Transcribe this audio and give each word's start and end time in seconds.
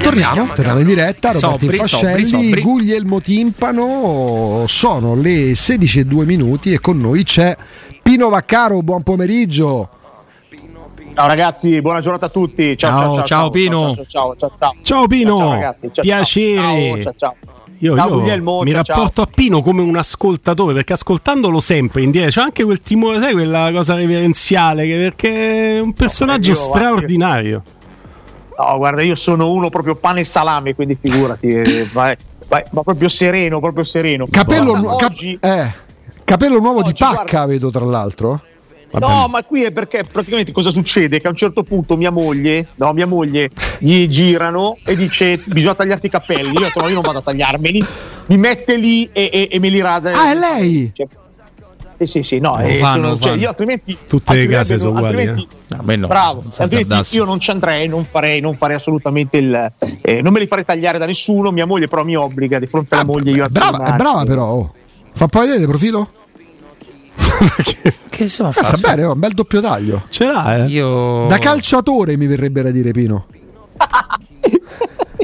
Torniamo, 0.00 0.52
torniamo 0.54 0.78
in 0.78 0.86
diretta, 0.86 1.32
Roberti 1.32 1.58
Sobri, 1.64 1.76
Fascelli, 1.78 2.24
sobri, 2.24 2.46
sobri. 2.46 2.62
Guglielmo 2.62 3.20
Timpano, 3.20 4.64
sono 4.68 5.16
le 5.16 5.56
16 5.56 5.98
e 5.98 6.04
2 6.04 6.24
minuti 6.24 6.72
e 6.72 6.78
con 6.78 7.00
noi 7.00 7.24
c'è 7.24 7.56
Pino 8.00 8.28
Vaccaro, 8.28 8.78
buon 8.82 9.02
pomeriggio. 9.02 9.88
Ciao 11.14 11.26
ragazzi, 11.26 11.80
buona 11.80 12.00
giornata 12.00 12.26
a 12.26 12.28
tutti. 12.28 12.76
Ciao, 12.76 12.90
Ciao, 12.90 13.00
ciao, 13.00 13.14
ciao, 13.14 13.26
ciao, 13.26 13.50
Pino. 13.50 13.94
Ciao, 13.96 14.04
ciao, 14.06 14.36
ciao, 14.36 14.52
ciao. 14.56 14.74
Ciao 14.82 15.06
Pino, 15.08 15.36
Ciao, 15.36 15.50
ragazzi. 15.50 15.90
Ciao, 15.92 16.04
piacere. 16.04 16.54
Ciao, 16.54 17.02
ciao, 17.02 17.14
ciao. 17.16 17.34
Io, 17.78 17.96
Ciao, 17.96 18.08
io 18.08 18.20
Guglielmo, 18.20 18.62
mi 18.62 18.70
ciao, 18.70 18.84
rapporto 18.86 19.22
a 19.22 19.26
Pino 19.26 19.62
come 19.62 19.82
un 19.82 19.96
ascoltatore 19.96 20.74
perché 20.74 20.92
ascoltandolo 20.92 21.58
sempre 21.58 22.02
in 22.02 22.12
diretta 22.12 22.30
c'è 22.30 22.40
anche 22.42 22.62
quel 22.62 22.82
timore, 22.82 23.18
sai, 23.18 23.32
quella 23.32 23.72
cosa 23.72 23.96
reverenziale 23.96 24.86
che 24.86 24.96
perché 24.96 25.78
è 25.78 25.80
un 25.80 25.92
personaggio 25.92 26.50
io, 26.50 26.54
straordinario. 26.54 27.62
No, 28.58 28.76
guarda, 28.78 29.02
io 29.02 29.14
sono 29.14 29.50
uno 29.50 29.68
proprio 29.68 29.94
pane 29.96 30.20
e 30.20 30.24
salame, 30.24 30.74
quindi 30.74 30.94
figurati. 30.94 31.48
eh, 31.48 31.88
vai, 31.92 32.16
vai, 32.48 32.62
ma 32.70 32.82
proprio 32.82 33.08
sereno, 33.08 33.60
proprio 33.60 33.84
sereno. 33.84 34.26
Capello, 34.30 34.70
Guarda, 34.72 34.88
nu- 34.88 34.96
cap- 34.96 35.10
oggi, 35.10 35.38
eh, 35.40 35.72
capello 36.24 36.58
nuovo 36.58 36.82
di 36.82 36.88
Oggi, 36.88 37.02
pacca, 37.02 37.22
guarda- 37.24 37.46
vedo 37.46 37.70
tra 37.70 37.84
l'altro. 37.84 38.40
No, 38.92 39.26
ma 39.28 39.42
qui 39.42 39.62
è 39.64 39.72
perché 39.72 40.04
praticamente 40.10 40.52
cosa 40.52 40.70
succede? 40.70 41.20
Che 41.20 41.26
a 41.26 41.30
un 41.30 41.36
certo 41.36 41.62
punto 41.64 41.98
mia 41.98 42.10
moglie, 42.10 42.68
no, 42.76 42.92
mia 42.94 43.06
moglie 43.06 43.50
gli 43.78 44.06
girano 44.08 44.78
e 44.84 44.96
dice 44.96 45.38
bisogna 45.44 45.74
tagliarti 45.74 46.06
i 46.06 46.10
capelli. 46.10 46.52
Io 46.52 46.60
ho 46.60 46.62
detto 46.62 46.80
no, 46.80 46.88
io 46.88 46.94
non 46.94 47.02
vado 47.02 47.18
a 47.18 47.22
tagliarmeli, 47.22 47.84
mi 48.26 48.36
mette 48.38 48.76
lì 48.76 49.06
e, 49.12 49.28
e- 49.30 49.48
e 49.50 49.58
me 49.58 49.68
li 49.68 49.80
rada. 49.82 50.12
Ah, 50.12 50.30
è 50.30 50.34
lei? 50.34 50.90
Cioè, 50.94 51.06
eh, 51.98 52.06
sì, 52.06 52.22
sì, 52.22 52.38
no, 52.38 52.58
eh, 52.58 52.76
fanno, 52.76 53.08
sono- 53.10 53.18
cioè, 53.20 53.36
io 53.36 53.48
altrimenti 53.48 53.96
Tutte 54.06 54.32
le 54.34 54.40
altrimenti 54.40 54.52
case 54.54 54.70
non- 54.74 54.78
sono 54.80 54.92
uguali, 54.96 55.16
altrimenti- 55.26 55.48
eh. 55.70 55.74
A 55.76 55.82
me 55.82 55.96
no, 55.96 56.06
Bravo, 56.06 56.44
io 57.10 57.24
non 57.24 57.40
ci 57.40 57.50
andrei, 57.50 57.88
non 57.88 58.04
farei, 58.04 58.40
non 58.40 58.54
farei 58.54 58.76
assolutamente 58.76 59.36
il. 59.38 59.72
eh, 60.02 60.22
non 60.22 60.32
me 60.32 60.38
li 60.40 60.46
farei 60.46 60.64
tagliare 60.64 60.98
da 60.98 61.06
nessuno. 61.06 61.50
Mia 61.50 61.66
moglie, 61.66 61.88
però, 61.88 62.04
mi 62.04 62.14
obbliga 62.16 62.58
di 62.58 62.66
fronte 62.66 62.94
alla 62.94 63.04
moglie. 63.04 63.30
Io 63.32 63.44
È 63.44 63.48
brava, 63.48 63.84
è 63.92 63.96
brava 63.96 64.22
però. 64.24 64.44
oh. 64.46 64.72
Fa 65.12 65.26
poi 65.26 65.42
vedere 65.46 65.62
il 65.62 65.68
profilo? 65.68 66.10
Che 68.10 68.28
stiamo 68.28 68.50
a 68.50 68.52
Eh, 68.56 68.62
fare? 68.62 68.76
sta 68.76 68.88
bene, 68.88 69.04
un 69.06 69.18
bel 69.18 69.32
doppio 69.32 69.60
taglio. 69.60 70.02
Ce 70.10 70.24
l'ha, 70.24 70.56
eh? 70.64 70.66
Io 70.68 71.26
Da 71.26 71.38
calciatore 71.38 72.16
mi 72.16 72.26
verrebbe 72.26 72.62
da 72.62 72.70
dire 72.70 72.90
Pino. 72.92 73.26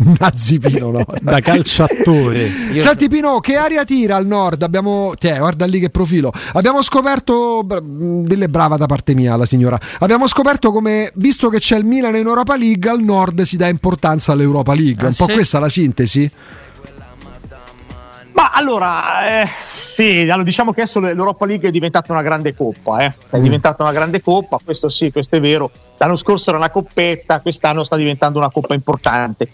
Nazzi 0.18 0.58
Pino, 0.58 0.90
no. 0.90 1.04
Da 1.20 1.40
calciatore. 1.40 2.46
Io- 2.72 2.82
Senti 2.82 3.08
Pino, 3.08 3.40
che 3.40 3.56
aria 3.56 3.84
tira 3.84 4.16
al 4.16 4.26
nord? 4.26 4.62
Abbiamo, 4.62 5.14
te, 5.18 5.36
guarda 5.38 5.64
lì 5.66 5.78
che 5.80 5.90
profilo. 5.90 6.32
Abbiamo 6.54 6.82
scoperto, 6.82 7.66
dille 7.82 8.48
brava 8.48 8.76
da 8.76 8.86
parte 8.86 9.14
mia 9.14 9.36
la 9.36 9.46
signora, 9.46 9.78
abbiamo 10.00 10.26
scoperto 10.26 10.72
come, 10.72 11.10
visto 11.14 11.48
che 11.48 11.58
c'è 11.58 11.76
il 11.76 11.84
Milan 11.84 12.16
in 12.16 12.26
Europa 12.26 12.56
League, 12.56 12.90
al 12.90 13.00
nord 13.00 13.42
si 13.42 13.56
dà 13.56 13.68
importanza 13.68 14.32
all'Europa 14.32 14.74
League. 14.74 15.04
Ah, 15.04 15.08
un 15.08 15.14
po' 15.14 15.26
sì? 15.26 15.32
questa 15.32 15.58
la 15.58 15.68
sintesi? 15.68 16.30
Ma 18.34 18.50
allora, 18.50 19.42
eh, 19.42 19.48
sì, 19.58 20.20
allora, 20.22 20.42
diciamo 20.42 20.72
che 20.72 20.80
adesso 20.82 21.00
l'Europa 21.00 21.44
League 21.44 21.68
è 21.68 21.70
diventata 21.70 22.14
una 22.14 22.22
grande 22.22 22.54
coppa, 22.54 23.04
eh. 23.04 23.12
è 23.28 23.36
Mm. 23.38 23.42
diventata 23.42 23.82
una 23.82 23.92
grande 23.92 24.22
coppa, 24.22 24.58
questo 24.64 24.88
sì, 24.88 25.12
questo 25.12 25.36
è 25.36 25.40
vero. 25.40 25.70
L'anno 25.98 26.16
scorso 26.16 26.48
era 26.48 26.58
una 26.58 26.70
coppetta, 26.70 27.40
quest'anno 27.40 27.84
sta 27.84 27.94
diventando 27.96 28.38
una 28.38 28.50
coppa 28.50 28.72
importante. 28.72 29.50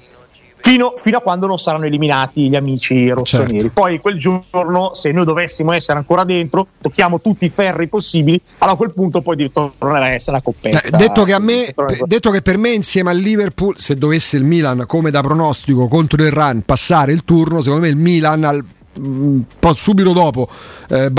Fino, 0.68 0.92
fino 0.98 1.16
a 1.16 1.20
quando 1.22 1.46
non 1.46 1.58
saranno 1.58 1.86
eliminati 1.86 2.50
gli 2.50 2.54
amici 2.54 3.08
rossoneri. 3.08 3.60
Certo. 3.60 3.70
Poi 3.72 3.98
quel 4.00 4.18
giorno, 4.18 4.90
se 4.92 5.12
noi 5.12 5.24
dovessimo 5.24 5.72
essere 5.72 5.96
ancora 5.96 6.24
dentro, 6.24 6.66
tocchiamo 6.82 7.22
tutti 7.22 7.46
i 7.46 7.48
ferri 7.48 7.88
possibili, 7.88 8.38
allora 8.58 8.74
a 8.74 8.76
quel 8.76 8.92
punto 8.92 9.22
poi 9.22 9.50
tornerà 9.50 10.04
a 10.04 10.10
essere 10.10 10.32
una 10.32 10.42
coppetta. 10.42 10.82
Eh, 10.82 10.90
detto, 10.98 11.24
che 11.24 11.32
a 11.32 11.38
me, 11.38 11.74
detto 12.04 12.30
che 12.30 12.42
per 12.42 12.58
me 12.58 12.68
insieme 12.68 13.08
al 13.08 13.16
Liverpool, 13.16 13.78
se 13.78 13.96
dovesse 13.96 14.36
il 14.36 14.44
Milan 14.44 14.84
come 14.86 15.10
da 15.10 15.22
pronostico 15.22 15.88
contro 15.88 16.22
il 16.22 16.30
Run 16.30 16.60
passare 16.66 17.12
il 17.12 17.24
turno, 17.24 17.62
secondo 17.62 17.86
me 17.86 17.88
il 17.88 17.96
Milan 17.96 18.44
al, 18.44 18.62
po' 19.58 19.74
subito 19.74 20.12
dopo 20.12 20.50
eh, 20.90 21.10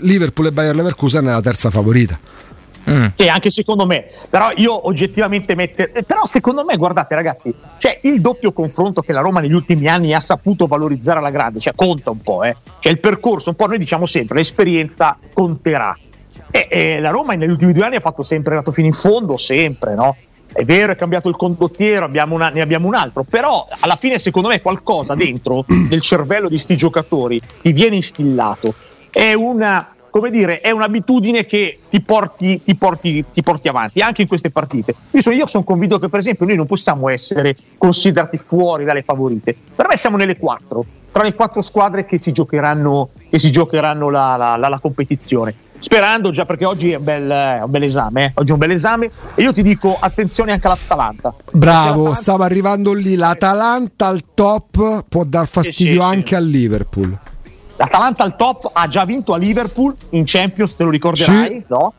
Liverpool 0.00 0.46
e 0.46 0.52
Bayer 0.52 0.74
Leverkusen 0.74 1.24
è 1.24 1.30
la 1.30 1.40
terza 1.40 1.70
favorita. 1.70 2.18
Mm. 2.90 3.06
Sì, 3.14 3.28
anche 3.28 3.50
secondo 3.50 3.86
me. 3.86 4.06
Però 4.28 4.50
io 4.56 4.86
oggettivamente 4.86 5.52
eh, 5.54 6.02
Però 6.02 6.26
secondo 6.26 6.64
me, 6.64 6.76
guardate, 6.76 7.14
ragazzi, 7.14 7.54
cioè 7.78 7.98
il 8.02 8.20
doppio 8.20 8.52
confronto 8.52 9.00
che 9.00 9.12
la 9.12 9.20
Roma 9.20 9.40
negli 9.40 9.52
ultimi 9.52 9.88
anni 9.88 10.12
ha 10.14 10.20
saputo 10.20 10.66
valorizzare 10.66 11.18
alla 11.18 11.30
grande, 11.30 11.60
cioè 11.60 11.74
conta 11.74 12.10
un 12.10 12.20
po', 12.20 12.42
eh. 12.42 12.56
Cioè 12.80 12.92
il 12.92 13.00
percorso, 13.00 13.50
un 13.50 13.56
po' 13.56 13.66
noi 13.66 13.78
diciamo 13.78 14.06
sempre, 14.06 14.36
l'esperienza 14.36 15.16
conterà. 15.32 15.96
E, 16.50 16.68
e 16.70 17.00
la 17.00 17.10
Roma 17.10 17.34
negli 17.34 17.50
ultimi 17.50 17.72
due 17.72 17.84
anni 17.84 17.96
ha 17.96 18.00
fatto 18.00 18.22
sempre, 18.22 18.52
è 18.52 18.56
andato 18.56 18.72
fino 18.72 18.86
in 18.86 18.92
fondo, 18.92 19.36
sempre, 19.36 19.94
no? 19.94 20.16
È 20.52 20.64
vero, 20.64 20.92
è 20.92 20.96
cambiato 20.96 21.28
il 21.28 21.34
condottiero, 21.34 22.04
abbiamo 22.04 22.36
una- 22.36 22.50
ne 22.50 22.60
abbiamo 22.60 22.86
un 22.86 22.94
altro, 22.94 23.24
però 23.28 23.66
alla 23.80 23.96
fine 23.96 24.20
secondo 24.20 24.48
me 24.48 24.60
qualcosa 24.60 25.14
dentro 25.14 25.64
nel 25.66 26.00
cervello 26.00 26.48
di 26.48 26.58
sti 26.58 26.76
giocatori 26.76 27.40
ti 27.60 27.72
viene 27.72 27.96
instillato. 27.96 28.72
È 29.10 29.32
una, 29.32 29.93
come 30.14 30.30
dire, 30.30 30.60
è 30.60 30.70
un'abitudine 30.70 31.44
che 31.44 31.80
ti 31.90 32.00
porti, 32.00 32.62
ti 32.62 32.76
porti, 32.76 33.24
ti 33.32 33.42
porti 33.42 33.66
avanti 33.66 33.98
anche 33.98 34.22
in 34.22 34.28
queste 34.28 34.48
partite. 34.48 34.94
Io 35.10 35.20
sono, 35.20 35.34
io 35.34 35.44
sono 35.48 35.64
convinto 35.64 35.98
che, 35.98 36.08
per 36.08 36.20
esempio, 36.20 36.46
noi 36.46 36.54
non 36.54 36.66
possiamo 36.66 37.08
essere 37.08 37.56
considerati 37.76 38.36
fuori 38.36 38.84
dalle 38.84 39.02
favorite. 39.02 39.56
Per 39.74 39.88
me 39.88 39.96
siamo 39.96 40.16
nelle 40.16 40.36
quattro, 40.38 40.84
tra 41.10 41.24
le 41.24 41.34
quattro 41.34 41.60
squadre 41.62 42.04
che 42.04 42.18
si 42.20 42.30
giocheranno, 42.30 43.08
che 43.28 43.40
si 43.40 43.50
giocheranno 43.50 44.08
la, 44.08 44.36
la- 44.36 44.56
la- 44.56 44.68
la 44.68 44.78
competizione. 44.78 45.52
Sperando 45.80 46.30
già 46.30 46.44
perché 46.46 46.64
oggi 46.64 46.92
è 46.92 46.96
un 46.98 47.02
bel, 47.02 47.28
è 47.28 47.62
un 47.64 47.70
bel 47.72 47.82
esame, 47.82 48.24
eh. 48.26 48.30
oggi 48.34 48.50
è 48.50 48.52
un 48.52 48.60
bel 48.60 48.70
esame 48.70 49.10
e 49.34 49.42
io 49.42 49.52
ti 49.52 49.62
dico 49.62 49.96
attenzione 49.98 50.52
anche 50.52 50.68
all'Atalanta. 50.68 51.34
Bravo, 51.50 51.88
L'Atalanta- 51.88 52.20
stava 52.20 52.44
arrivando 52.44 52.92
lì. 52.92 53.16
L'Atalanta 53.16 54.06
al 54.06 54.22
top 54.32 55.06
può 55.08 55.24
dar 55.24 55.48
fastidio 55.48 56.00
sì, 56.02 56.08
sì. 56.08 56.14
anche 56.14 56.36
al 56.36 56.44
Liverpool. 56.46 57.18
L'Atalanta 57.76 58.22
al 58.22 58.36
top 58.36 58.70
ha 58.72 58.86
già 58.88 59.04
vinto 59.04 59.32
a 59.34 59.36
Liverpool 59.36 59.94
in 60.10 60.22
Champions, 60.26 60.76
te 60.76 60.84
lo 60.84 60.90
ricorderai, 60.90 61.48
Sì. 61.48 61.64
no? 61.68 61.92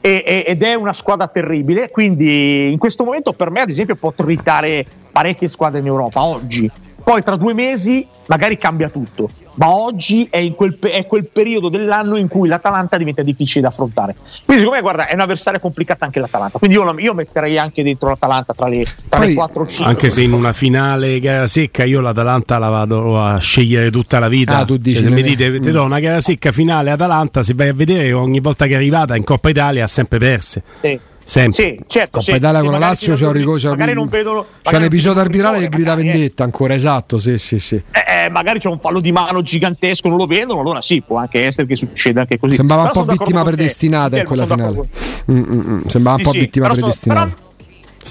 E- 0.00 0.22
e- 0.24 0.44
ed 0.46 0.62
è 0.62 0.74
una 0.74 0.92
squadra 0.92 1.26
terribile, 1.26 1.90
quindi 1.90 2.70
in 2.70 2.78
questo 2.78 3.02
momento 3.02 3.32
per 3.32 3.50
me 3.50 3.60
ad 3.60 3.70
esempio 3.70 3.96
può 3.96 4.12
tritare 4.12 4.86
parecchie 5.10 5.48
squadre 5.48 5.80
in 5.80 5.86
Europa 5.86 6.22
oggi. 6.22 6.70
Poi 7.06 7.22
tra 7.22 7.36
due 7.36 7.54
mesi 7.54 8.04
magari 8.26 8.58
cambia 8.58 8.88
tutto, 8.88 9.30
ma 9.54 9.68
oggi 9.72 10.26
è, 10.28 10.38
in 10.38 10.56
quel, 10.56 10.76
è 10.80 11.06
quel 11.06 11.28
periodo 11.28 11.68
dell'anno 11.68 12.16
in 12.16 12.26
cui 12.26 12.48
l'Atalanta 12.48 12.96
diventa 12.96 13.22
difficile 13.22 13.60
da 13.60 13.68
affrontare. 13.68 14.16
Quindi 14.44 14.64
secondo 14.64 14.70
me 14.72 14.80
guarda, 14.80 15.06
è 15.06 15.14
un'avversaria 15.14 15.60
complicata 15.60 16.04
anche 16.04 16.18
l'Atalanta, 16.18 16.58
quindi 16.58 16.76
io, 16.76 16.82
la- 16.82 16.94
io 16.98 17.14
metterei 17.14 17.58
anche 17.58 17.84
dentro 17.84 18.08
l'Atalanta 18.08 18.54
tra 18.54 18.66
le, 18.66 18.82
tra 19.08 19.20
Poi, 19.20 19.28
le 19.28 19.34
4 19.34 19.62
o 19.62 19.66
5. 19.68 19.84
Anche 19.84 20.10
se 20.10 20.22
in 20.22 20.32
una 20.32 20.52
finale 20.52 21.20
gara 21.20 21.46
secca 21.46 21.84
io 21.84 22.00
l'Atalanta 22.00 22.58
la 22.58 22.70
vado 22.70 23.22
a 23.22 23.38
scegliere 23.38 23.92
tutta 23.92 24.18
la 24.18 24.26
vita. 24.26 24.56
Ah, 24.58 24.64
tu 24.64 24.76
dici 24.76 24.96
Cioè, 24.96 25.04
se 25.06 25.10
mi 25.14 25.22
ne- 25.22 25.28
dite, 25.28 25.60
ti 25.60 25.70
do 25.70 25.84
una 25.84 26.00
gara 26.00 26.18
secca 26.20 26.50
finale 26.50 26.90
Atalanta, 26.90 27.44
se 27.44 27.54
vai 27.54 27.68
a 27.68 27.72
vedere 27.72 28.12
ogni 28.14 28.40
volta 28.40 28.66
che 28.66 28.72
è 28.72 28.74
arrivata 28.74 29.14
in 29.14 29.22
Coppa 29.22 29.48
Italia 29.48 29.84
ha 29.84 29.86
sempre 29.86 30.18
perse. 30.18 30.60
Sì. 30.80 30.98
Sempre. 31.28 31.52
Sì, 31.52 31.80
certo. 31.88 32.20
Coppa 32.20 32.36
Italia 32.36 32.60
con 32.60 32.70
la 32.70 32.78
Lazio 32.78 33.14
c'è 33.16 33.26
un 33.26 33.32
ricorso. 33.32 33.66
C'è 33.66 33.72
magari 33.72 33.90
un- 33.90 33.96
non 33.96 34.08
vedono. 34.08 34.46
C'è 34.62 34.76
un 34.76 34.84
episodio 34.84 35.20
arbitrale 35.22 35.58
che 35.58 35.68
grida 35.68 35.96
vendetta 35.96 36.44
ancora, 36.44 36.74
esatto, 36.74 37.18
sì, 37.18 37.36
sì, 37.36 37.58
sì. 37.58 37.74
eh, 37.74 38.24
eh, 38.26 38.30
magari 38.30 38.60
c'è 38.60 38.68
un 38.68 38.78
fallo 38.78 39.00
di 39.00 39.10
mano 39.10 39.42
gigantesco, 39.42 40.06
non 40.08 40.18
lo 40.18 40.26
vedono, 40.26 40.60
allora 40.60 40.80
sì, 40.80 41.02
può 41.04 41.16
anche 41.16 41.44
essere 41.44 41.66
che 41.66 41.74
succeda 41.74 42.20
anche 42.20 42.38
così. 42.38 42.54
Sembrava 42.54 42.82
un 42.82 42.90
po' 42.92 43.02
vittima 43.04 43.42
predestinata 43.42 44.18
in 44.18 44.24
quella 44.24 44.46
sono 44.46 44.66
finale. 44.68 44.88
Mm, 45.32 45.36
mm, 45.38 45.70
mm, 45.74 45.80
Sembrava 45.86 46.16
un 46.18 46.22
po' 46.22 46.30
vittima 46.30 46.68
predestinata. 46.68 47.34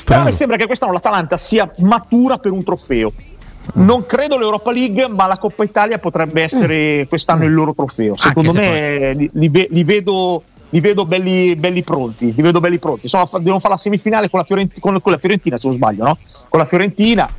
però- 0.05 0.23
mi 0.25 0.31
sembra 0.33 0.57
che 0.57 0.65
quest'anno 0.65 0.91
l'Atalanta 0.91 1.37
sia 1.37 1.71
matura 1.77 2.37
per 2.37 2.51
un 2.51 2.63
trofeo. 2.65 3.13
Non 3.75 4.05
credo 4.05 4.37
l'Europa 4.37 4.71
League, 4.73 5.07
ma 5.07 5.25
la 5.25 5.37
Coppa 5.37 5.63
Italia 5.63 5.97
potrebbe 5.99 6.43
essere 6.43 7.05
quest'anno 7.07 7.45
il 7.45 7.53
loro 7.53 7.73
trofeo. 7.73 8.17
Secondo 8.17 8.51
se 8.51 8.59
me 8.59 9.13
li, 9.13 9.29
li 9.33 9.67
li 9.71 9.83
vedo, 9.85 10.43
li 10.75 10.81
vedo 10.81 11.05
belli, 11.05 11.55
belli 11.55 11.83
pronti. 11.83 12.33
Li 12.35 12.41
vedo 12.41 12.59
belli 12.59 12.79
pronti. 12.79 13.07
Sono- 13.07 13.25
devono 13.39 13.59
fare 13.59 13.75
la 13.75 13.79
semifinale 13.79 14.29
con 14.29 14.39
la, 14.41 14.45
Fiorent- 14.45 14.77
con- 14.81 14.99
con 15.01 15.11
la 15.13 15.17
Fiorentina, 15.17 15.55
se 15.55 15.67
non 15.67 15.75
sbaglio, 15.77 16.03
no? 16.03 16.17
Con 16.49 16.59
la 16.59 16.65
Fiorentina. 16.65 17.29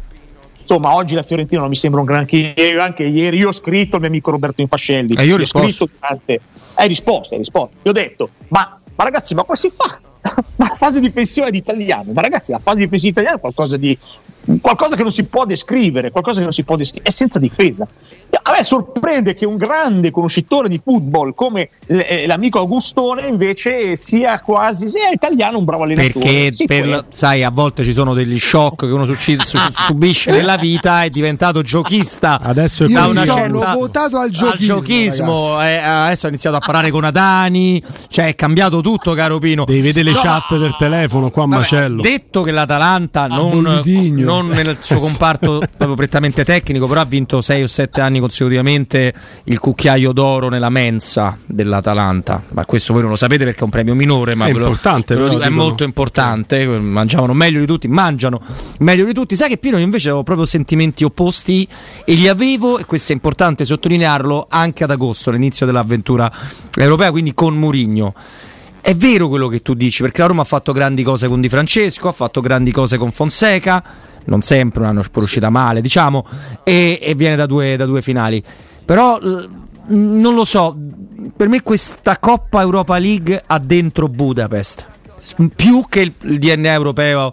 Insomma, 0.58 0.94
oggi 0.94 1.14
la 1.14 1.22
Fiorentina 1.22 1.60
non 1.60 1.68
mi 1.68 1.76
sembra 1.76 2.00
un 2.00 2.06
granché. 2.06 2.54
Anche 2.80 3.04
ieri 3.04 3.36
io 3.36 3.48
ho 3.48 3.52
scritto 3.52 3.96
al 3.96 4.00
mio 4.00 4.08
amico 4.10 4.30
Roberto 4.30 4.62
Infascelli. 4.62 5.14
E 5.14 5.24
io 5.24 5.34
ho 5.34 5.44
scritto 5.44 5.86
durante- 6.00 6.40
Hai 6.74 6.88
risposto, 6.88 7.34
hai 7.34 7.40
risposto. 7.40 7.76
Gli 7.82 7.88
ho 7.88 7.92
detto, 7.92 8.30
ma, 8.48 8.80
ma 8.94 9.04
ragazzi, 9.04 9.34
ma 9.34 9.42
come 9.44 9.56
si 9.58 9.68
fa? 9.70 9.98
Ma 10.56 10.66
la 10.70 10.76
fase 10.76 10.98
difensiva 10.98 11.46
è 11.46 11.50
di 11.50 11.58
italiano, 11.58 12.10
ma 12.12 12.20
ragazzi, 12.20 12.50
la 12.50 12.58
fase 12.58 12.78
difensiva 12.78 13.10
italiana 13.12 13.36
è 13.36 13.40
qualcosa 13.40 13.76
di 13.76 13.96
qualcosa 14.60 14.96
che 14.96 15.02
non 15.02 15.10
si 15.12 15.24
può 15.24 15.44
descrivere, 15.44 16.10
qualcosa 16.10 16.38
che 16.38 16.44
non 16.44 16.52
si 16.52 16.62
può 16.64 16.76
descrivere, 16.76 17.08
è 17.10 17.12
senza 17.12 17.38
difesa. 17.38 17.86
A 18.42 18.52
me 18.56 18.62
sorprende 18.64 19.34
che 19.34 19.44
un 19.46 19.56
grande 19.56 20.10
conoscitore 20.10 20.68
di 20.68 20.80
football 20.82 21.32
come 21.34 21.68
l- 21.86 21.98
eh, 21.98 22.26
l'amico 22.26 22.58
Augustone 22.58 23.26
invece 23.26 23.96
sia 23.96 24.40
quasi 24.40 24.88
sia 24.88 25.10
italiano, 25.10 25.58
un 25.58 25.64
bravo 25.64 25.82
allenatore. 25.84 26.12
Perché 26.24 26.54
Sì, 26.54 26.64
per- 26.66 27.06
sai, 27.08 27.42
a 27.42 27.50
volte 27.50 27.82
ci 27.84 27.92
sono 27.92 28.14
degli 28.14 28.38
shock 28.38 28.86
che 28.86 28.92
uno 28.92 29.04
succi- 29.04 29.38
su- 29.40 29.58
subisce 29.86 30.30
nella 30.30 30.56
vita, 30.56 31.02
è 31.04 31.10
diventato 31.10 31.62
giochista. 31.62 32.38
Adesso 32.40 32.84
è 32.84 32.88
da 32.88 33.06
una 33.06 33.24
sono 33.24 33.36
certa- 33.36 33.74
votato 33.74 34.16
al 34.18 34.24
al 34.26 34.30
giochismo. 34.30 34.74
giochissimo, 34.76 35.56
ragazzi. 35.56 35.72
eh, 35.74 35.78
adesso 35.88 36.26
ha 36.26 36.28
iniziato 36.28 36.56
a 36.56 36.60
parlare 36.60 36.90
con 36.90 37.04
Adani, 37.04 37.82
cioè 38.08 38.26
è 38.28 38.34
cambiato 38.34 38.80
tutto, 38.80 39.12
caro 39.14 39.38
Pino. 39.38 39.64
Devi 39.64 39.80
vedere 39.80 40.04
le 40.06 40.12
No, 40.12 40.20
chat 40.20 40.56
del 40.56 40.74
telefono 40.76 41.30
qua 41.30 41.44
a 41.44 41.46
Vabbè, 41.46 41.60
macello. 41.60 42.00
detto 42.02 42.42
che 42.42 42.50
l'Atalanta 42.50 43.26
non, 43.26 43.62
Bollitigno. 43.62 44.24
Non 44.42 44.48
nel 44.48 44.76
suo 44.80 44.98
comparto 44.98 45.58
proprio 45.58 45.94
prettamente 45.94 46.44
tecnico, 46.44 46.86
però 46.86 47.00
ha 47.00 47.04
vinto 47.04 47.40
6 47.40 47.62
o 47.62 47.66
7 47.66 48.00
anni 48.00 48.20
consecutivamente 48.20 49.12
il 49.44 49.58
cucchiaio 49.58 50.12
d'oro 50.12 50.48
nella 50.48 50.70
mensa 50.70 51.36
dell'Atalanta. 51.46 52.42
Ma 52.50 52.64
questo 52.64 52.92
voi 52.92 53.02
non 53.02 53.10
lo 53.10 53.16
sapete 53.16 53.44
perché 53.44 53.60
è 53.60 53.64
un 53.64 53.70
premio 53.70 53.94
minore, 53.94 54.34
ma 54.34 54.46
è, 54.46 54.52
lo, 54.52 54.66
importante, 54.66 55.14
lo 55.14 55.28
dico, 55.28 55.42
è 55.42 55.48
molto 55.48 55.84
importante. 55.84 56.66
Mangiavano 56.66 57.32
meglio 57.32 57.60
di 57.60 57.66
tutti, 57.66 57.88
mangiano 57.88 58.40
meglio 58.78 59.04
di 59.04 59.12
tutti. 59.12 59.36
Sai 59.36 59.48
che 59.48 59.58
Pino 59.58 59.78
invece 59.78 60.08
avevo 60.08 60.22
proprio 60.22 60.46
sentimenti 60.46 61.04
opposti 61.04 61.66
e 62.04 62.14
li 62.14 62.28
avevo, 62.28 62.78
e 62.78 62.84
questo 62.84 63.12
è 63.12 63.14
importante 63.14 63.64
sottolinearlo, 63.64 64.46
anche 64.48 64.84
ad 64.84 64.90
agosto, 64.90 65.30
all'inizio 65.30 65.66
dell'avventura 65.66 66.30
europea, 66.74 67.10
quindi 67.10 67.34
con 67.34 67.54
Murigno. 67.56 68.14
È 68.86 68.94
vero 68.94 69.26
quello 69.26 69.48
che 69.48 69.62
tu 69.62 69.74
dici, 69.74 70.02
perché 70.02 70.20
la 70.20 70.28
Roma 70.28 70.42
ha 70.42 70.44
fatto 70.44 70.70
grandi 70.70 71.02
cose 71.02 71.26
con 71.26 71.40
Di 71.40 71.48
Francesco, 71.48 72.06
ha 72.06 72.12
fatto 72.12 72.40
grandi 72.40 72.70
cose 72.70 72.96
con 72.96 73.10
Fonseca, 73.10 73.82
non 74.26 74.42
sempre 74.42 74.80
un 74.80 74.86
anno 74.86 75.02
uscita 75.12 75.50
male, 75.50 75.80
diciamo, 75.80 76.24
e, 76.62 76.98
e 77.00 77.14
viene 77.14 77.36
da 77.36 77.46
due, 77.46 77.76
da 77.76 77.86
due, 77.86 78.02
finali. 78.02 78.42
Però 78.84 79.18
non 79.88 80.34
lo 80.34 80.44
so, 80.44 80.76
per 81.36 81.48
me 81.48 81.62
questa 81.62 82.18
Coppa 82.18 82.60
Europa 82.60 82.96
League 82.98 83.42
ha 83.46 83.58
dentro 83.58 84.08
Budapest, 84.08 84.86
più 85.54 85.84
che 85.88 86.00
il, 86.00 86.12
il 86.22 86.38
DNA 86.38 86.72
europeo, 86.72 87.32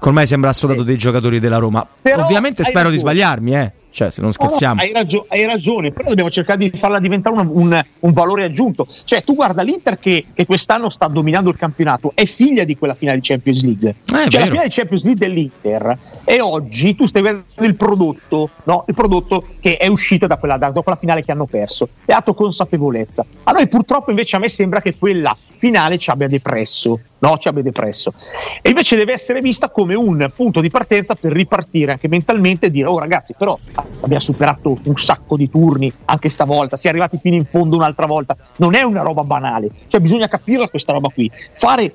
che 0.00 0.08
ormai 0.08 0.26
sembra 0.26 0.50
assodato 0.50 0.82
dei 0.82 0.96
giocatori 0.96 1.38
della 1.40 1.58
Roma. 1.58 1.86
Però 2.00 2.24
Ovviamente 2.24 2.64
spero 2.64 2.90
di 2.90 2.98
sbagliarmi, 2.98 3.56
eh. 3.56 3.72
Cioè, 3.92 4.10
se 4.10 4.22
non 4.22 4.32
scherziamo. 4.32 4.76
No, 4.76 4.80
hai, 4.80 4.92
ragio- 4.92 5.26
hai, 5.28 5.44
ragione, 5.44 5.92
però 5.92 6.08
dobbiamo 6.08 6.30
cercare 6.30 6.58
di 6.58 6.70
farla 6.74 6.98
diventare 6.98 7.36
un, 7.36 7.48
un, 7.52 7.82
un 8.00 8.12
valore 8.12 8.44
aggiunto. 8.44 8.86
Cioè, 9.04 9.22
tu 9.22 9.34
guarda 9.34 9.62
l'Inter 9.62 9.98
che, 9.98 10.24
che, 10.32 10.46
quest'anno 10.46 10.88
sta 10.88 11.08
dominando 11.08 11.50
il 11.50 11.56
campionato, 11.56 12.12
è 12.14 12.24
figlia 12.24 12.64
di 12.64 12.76
quella 12.76 12.94
finale 12.94 13.18
di 13.18 13.26
Champions 13.26 13.62
League. 13.62 13.88
Eh, 13.90 14.30
cioè, 14.30 14.40
la 14.40 14.46
finale 14.46 14.68
di 14.68 14.74
Champions 14.74 15.04
League 15.04 15.26
dell'Inter 15.26 15.98
e 16.24 16.40
oggi 16.40 16.94
tu 16.94 17.04
stai 17.04 17.20
vedendo 17.20 17.44
il 17.58 17.76
prodotto, 17.76 18.48
no? 18.64 18.84
il 18.88 18.94
prodotto 18.94 19.46
che 19.60 19.76
è 19.76 19.88
uscito 19.88 20.26
da 20.26 20.38
quella, 20.38 20.56
da, 20.56 20.70
da 20.70 20.80
quella 20.80 20.98
finale 20.98 21.22
che 21.22 21.30
hanno 21.30 21.44
perso. 21.44 21.84
Ha 21.84 22.12
dato 22.14 22.32
consapevolezza. 22.32 23.26
A 23.44 23.52
noi 23.52 23.68
purtroppo 23.68 24.08
invece 24.08 24.36
a 24.36 24.38
me 24.38 24.48
sembra 24.48 24.80
che 24.80 24.96
quella 24.96 25.36
finale 25.36 25.98
ci 25.98 26.08
abbia 26.08 26.28
depresso 26.28 26.98
no? 27.22 27.38
ci 27.38 27.48
abbia 27.48 27.62
depresso. 27.62 28.12
E 28.60 28.68
invece 28.68 28.96
deve 28.96 29.12
essere 29.12 29.40
vista 29.40 29.70
come 29.70 29.94
un 29.94 30.30
punto 30.34 30.60
di 30.60 30.70
partenza 30.70 31.14
per 31.14 31.32
ripartire 31.32 31.92
anche 31.92 32.08
mentalmente 32.08 32.66
e 32.66 32.70
dire, 32.70 32.88
oh 32.88 32.98
ragazzi, 32.98 33.34
però 33.36 33.58
abbiamo 34.00 34.20
superato 34.20 34.78
un 34.84 34.96
sacco 34.96 35.36
di 35.36 35.48
turni 35.48 35.92
anche 36.04 36.28
stavolta, 36.28 36.76
si 36.76 36.86
è 36.86 36.90
arrivati 36.90 37.18
fino 37.18 37.36
in 37.36 37.44
fondo 37.44 37.76
un'altra 37.76 38.06
volta, 38.06 38.36
non 38.56 38.74
è 38.74 38.82
una 38.82 39.02
roba 39.02 39.22
banale, 39.22 39.70
cioè 39.86 40.00
bisogna 40.00 40.28
capirla 40.28 40.68
questa 40.68 40.92
roba 40.92 41.08
qui, 41.08 41.30
fare 41.32 41.94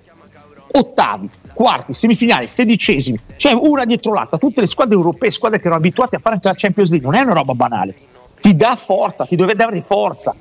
ottavi, 0.69 1.29
quarti, 1.53 1.93
semifinali, 1.93 2.47
sedicesimi, 2.47 3.19
cioè 3.35 3.53
una 3.53 3.85
dietro 3.85 4.13
l'altra, 4.13 4.37
tutte 4.37 4.61
le 4.61 4.67
squadre 4.67 4.95
europee, 4.95 5.31
squadre 5.31 5.59
che 5.59 5.67
erano 5.67 5.81
abituate 5.81 6.17
a 6.17 6.19
fare 6.19 6.35
anche 6.35 6.47
la 6.47 6.53
Champions 6.55 6.89
League, 6.91 7.09
non 7.09 7.19
è 7.19 7.23
una 7.23 7.33
roba 7.33 7.53
banale, 7.53 7.95
ti 8.39 8.55
dà 8.55 8.75
forza, 8.75 9.25
ti 9.25 9.35
deve 9.35 9.55
dare 9.55 9.81
forza. 9.81 10.35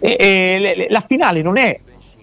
E, 0.00 0.16
e, 0.18 0.86
la 0.90 1.02
finale 1.06 1.42
non 1.42 1.56
è 1.56 1.78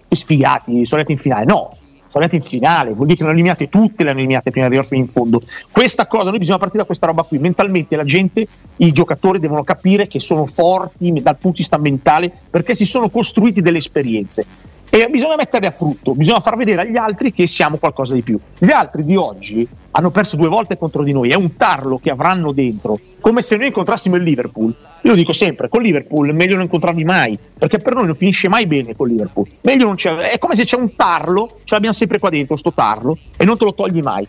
spiegati, 0.08 0.86
sono 0.86 1.00
andati 1.00 1.12
in 1.12 1.18
finale, 1.18 1.44
no, 1.44 1.76
sono 2.08 2.24
andati 2.24 2.36
in 2.36 2.42
finale, 2.42 2.92
vuol 2.92 3.06
dire 3.06 3.16
che 3.16 3.22
le 3.22 3.30
hanno 3.30 3.38
eliminate 3.38 3.68
tutte, 3.68 4.04
le 4.04 4.10
hanno 4.10 4.18
eliminate 4.18 4.50
prima 4.50 4.68
di 4.68 4.74
arrivare 4.74 4.94
fino 4.94 5.04
in 5.04 5.08
fondo. 5.08 5.42
Questa 5.70 6.06
cosa, 6.06 6.30
noi 6.30 6.38
bisogna 6.38 6.58
partire 6.58 6.80
da 6.80 6.86
questa 6.86 7.06
roba 7.06 7.22
qui. 7.22 7.38
Mentalmente 7.38 7.96
la 7.96 8.04
gente, 8.04 8.46
i 8.76 8.92
giocatori 8.92 9.38
devono 9.38 9.64
capire 9.64 10.06
che 10.06 10.20
sono 10.20 10.46
forti 10.46 11.12
dal 11.12 11.36
punto 11.36 11.56
di 11.56 11.58
vista 11.58 11.78
mentale 11.78 12.32
perché 12.50 12.74
si 12.74 12.84
sono 12.84 13.08
costruiti 13.08 13.60
delle 13.60 13.78
esperienze. 13.78 14.44
E 14.88 15.08
bisogna 15.10 15.36
metterle 15.36 15.66
a 15.66 15.70
frutto, 15.70 16.14
bisogna 16.14 16.40
far 16.40 16.56
vedere 16.56 16.82
agli 16.82 16.96
altri 16.96 17.32
che 17.32 17.46
siamo 17.46 17.76
qualcosa 17.76 18.14
di 18.14 18.22
più. 18.22 18.38
Gli 18.58 18.70
altri 18.70 19.04
di 19.04 19.16
oggi 19.16 19.66
hanno 19.90 20.10
perso 20.10 20.36
due 20.36 20.48
volte 20.48 20.78
contro 20.78 21.02
di 21.02 21.12
noi, 21.12 21.30
è 21.30 21.34
un 21.34 21.56
tarlo 21.56 21.98
che 21.98 22.10
avranno 22.10 22.52
dentro, 22.52 22.98
come 23.20 23.42
se 23.42 23.56
noi 23.56 23.66
incontrassimo 23.66 24.16
il 24.16 24.22
Liverpool. 24.22 24.74
Io 25.02 25.14
dico 25.14 25.32
sempre, 25.32 25.68
con 25.68 25.82
Liverpool 25.82 26.30
è 26.30 26.32
meglio 26.32 26.54
non 26.54 26.64
incontrarli 26.64 27.04
mai, 27.04 27.38
perché 27.58 27.78
per 27.78 27.94
noi 27.94 28.06
non 28.06 28.14
finisce 28.14 28.48
mai 28.48 28.66
bene 28.66 28.94
con 28.94 29.08
Liverpool. 29.08 29.46
È 29.60 30.38
come 30.38 30.54
se 30.54 30.64
c'è 30.64 30.76
un 30.76 30.94
tarlo, 30.94 31.58
ce 31.64 31.74
l'abbiamo 31.74 31.94
sempre 31.94 32.18
qua 32.18 32.30
dentro, 32.30 32.56
sto 32.56 32.72
tarlo, 32.72 33.18
e 33.36 33.44
non 33.44 33.56
te 33.56 33.64
lo 33.64 33.74
togli 33.74 34.00
mai. 34.00 34.26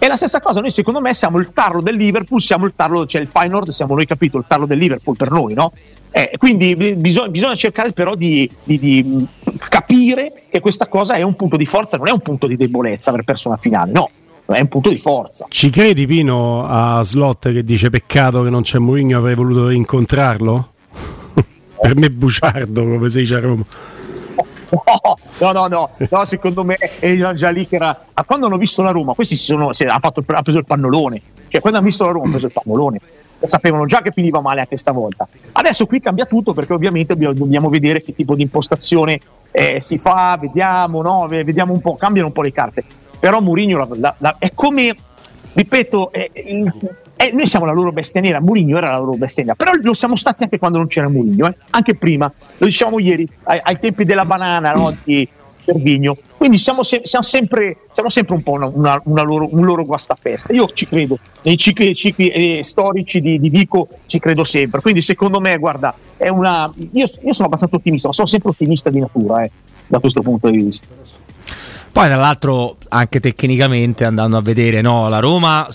È 0.00 0.06
la 0.06 0.16
stessa 0.16 0.40
cosa, 0.40 0.60
noi 0.60 0.70
secondo 0.70 0.98
me 0.98 1.12
siamo 1.12 1.38
il 1.38 1.52
tarlo 1.52 1.82
del 1.82 1.94
Liverpool, 1.94 2.40
siamo 2.40 2.64
il 2.64 2.72
tarlo, 2.74 3.04
cioè 3.04 3.20
il 3.20 3.28
Feyenoord, 3.28 3.68
siamo 3.68 3.94
noi 3.94 4.06
capito, 4.06 4.38
il 4.38 4.44
tarlo 4.48 4.64
del 4.64 4.78
Liverpool 4.78 5.14
per 5.14 5.30
noi, 5.30 5.52
no? 5.52 5.72
Eh, 6.10 6.32
quindi 6.38 6.74
bisogna, 6.74 7.28
bisogna, 7.28 7.54
cercare 7.54 7.92
però 7.92 8.14
di, 8.14 8.50
di, 8.64 8.78
di, 8.78 9.26
capire 9.58 10.44
che 10.50 10.60
questa 10.60 10.86
cosa 10.88 11.14
è 11.14 11.22
un 11.22 11.34
punto 11.34 11.56
di 11.56 11.66
forza, 11.66 11.96
non 11.96 12.08
è 12.08 12.12
un 12.12 12.20
punto 12.20 12.46
di 12.46 12.56
debolezza 12.56 13.10
aver 13.10 13.24
perso 13.24 13.48
una 13.48 13.58
finale, 13.58 13.92
no, 13.92 14.10
è 14.46 14.60
un 14.60 14.68
punto 14.68 14.88
di 14.88 14.98
forza. 14.98 15.46
Ci 15.48 15.70
credi 15.70 16.06
Pino 16.06 16.66
a 16.66 17.02
Slot 17.02 17.52
che 17.52 17.64
dice 17.64 17.90
peccato 17.90 18.42
che 18.42 18.50
non 18.50 18.62
c'è 18.62 18.78
Mourinho, 18.78 19.18
avrei 19.18 19.34
voluto 19.34 19.70
incontrarlo? 19.70 20.72
per 21.80 21.96
me 21.96 22.10
buciardo 22.10 22.82
come 22.82 23.08
si 23.08 23.20
dice 23.20 23.34
a 23.36 23.40
Roma. 23.40 23.64
No, 25.40 25.52
no, 25.52 25.66
no, 25.66 25.90
no, 25.98 26.24
secondo 26.24 26.62
me 26.62 26.76
era 27.00 27.34
già 27.34 27.50
lì 27.50 27.66
che 27.66 27.76
era. 27.76 28.06
Quando 28.24 28.46
hanno 28.46 28.56
visto 28.56 28.82
la 28.82 28.90
Roma, 28.90 29.14
questi 29.14 29.34
si 29.34 29.44
sono, 29.44 29.72
si, 29.72 29.84
ha, 29.84 29.98
fatto, 30.00 30.22
ha 30.26 30.42
preso 30.42 30.58
il 30.58 30.64
pannolone. 30.64 31.20
Cioè, 31.48 31.60
quando 31.60 31.78
hanno 31.78 31.88
visto 31.88 32.04
la 32.04 32.12
Roma, 32.12 32.24
hanno 32.24 32.32
preso 32.32 32.46
il 32.46 32.52
pannolone. 32.52 33.00
Sapevano 33.42 33.86
già 33.86 34.02
che 34.02 34.12
finiva 34.12 34.40
male 34.40 34.60
anche 34.60 34.76
stavolta. 34.76 35.26
Adesso 35.52 35.86
qui 35.86 36.00
cambia 36.00 36.26
tutto 36.26 36.52
perché 36.52 36.72
ovviamente 36.72 37.16
dobbiamo 37.16 37.68
vedere 37.68 38.02
che 38.02 38.14
tipo 38.14 38.34
di 38.34 38.42
impostazione 38.42 39.18
eh, 39.50 39.80
si 39.80 39.98
fa, 39.98 40.36
vediamo, 40.40 41.02
no? 41.02 41.26
vediamo 41.28 41.72
un 41.72 41.80
po', 41.80 41.96
cambiano 41.96 42.28
un 42.28 42.32
po' 42.32 42.42
le 42.42 42.52
carte. 42.52 42.84
Però 43.18 43.40
Mourinho 43.40 43.86
è 44.38 44.52
come, 44.54 44.96
ripeto, 45.52 46.12
è, 46.12 46.30
eh, 46.32 47.32
noi 47.32 47.46
siamo 47.46 47.66
la 47.66 47.72
loro 47.72 47.92
bestia 47.92 48.20
nera, 48.20 48.40
Mourinho 48.40 48.78
era 48.78 48.90
la 48.90 48.96
loro 48.96 49.12
bestia 49.12 49.42
nera, 49.42 49.54
però 49.54 49.72
lo 49.74 49.92
siamo 49.92 50.16
stati 50.16 50.44
anche 50.44 50.58
quando 50.58 50.78
non 50.78 50.86
c'era 50.86 51.08
Mourinho, 51.08 51.48
eh? 51.48 51.54
anche 51.70 51.94
prima, 51.94 52.32
lo 52.56 52.66
dicevamo 52.66 52.98
ieri, 52.98 53.28
ai, 53.42 53.60
ai 53.62 53.78
tempi 53.78 54.04
della 54.04 54.24
banana 54.24 54.72
no? 54.72 54.96
di 55.04 55.28
Cervigno. 55.72 56.16
Quindi 56.36 56.58
siamo, 56.58 56.82
se- 56.82 57.02
siamo, 57.04 57.24
sempre, 57.24 57.76
siamo, 57.92 58.08
sempre, 58.08 58.34
un 58.34 58.42
po' 58.42 58.52
una, 58.52 58.66
una, 58.66 59.00
una 59.04 59.22
loro, 59.22 59.48
un 59.50 59.64
loro 59.64 59.84
guastafesta. 59.84 60.52
Io 60.52 60.68
ci 60.68 60.86
credo, 60.86 61.18
nei 61.42 61.56
cicli, 61.56 61.94
cicli 61.94 62.28
eh, 62.28 62.64
storici 62.64 63.20
di, 63.20 63.38
di, 63.38 63.50
Vico 63.50 63.88
ci 64.06 64.18
credo 64.18 64.44
sempre. 64.44 64.80
Quindi 64.80 65.00
secondo 65.00 65.40
me, 65.40 65.56
guarda, 65.58 65.94
è 66.16 66.28
una... 66.28 66.72
io, 66.76 67.06
io 67.22 67.32
sono 67.32 67.46
abbastanza 67.46 67.76
ottimista, 67.76 68.08
ma 68.08 68.14
sono 68.14 68.26
sempre 68.26 68.50
ottimista 68.50 68.90
di 68.90 69.00
natura 69.00 69.44
eh, 69.44 69.50
da 69.86 69.98
questo 69.98 70.22
punto 70.22 70.48
di 70.50 70.58
vista. 70.58 70.86
Poi 71.92 72.06
tra 72.06 72.16
l'altro 72.16 72.76
anche 72.88 73.18
tecnicamente 73.18 74.04
andando 74.04 74.36
a 74.36 74.40
vedere 74.40 74.80
no, 74.80 75.08
la 75.08 75.18
Roma 75.18 75.68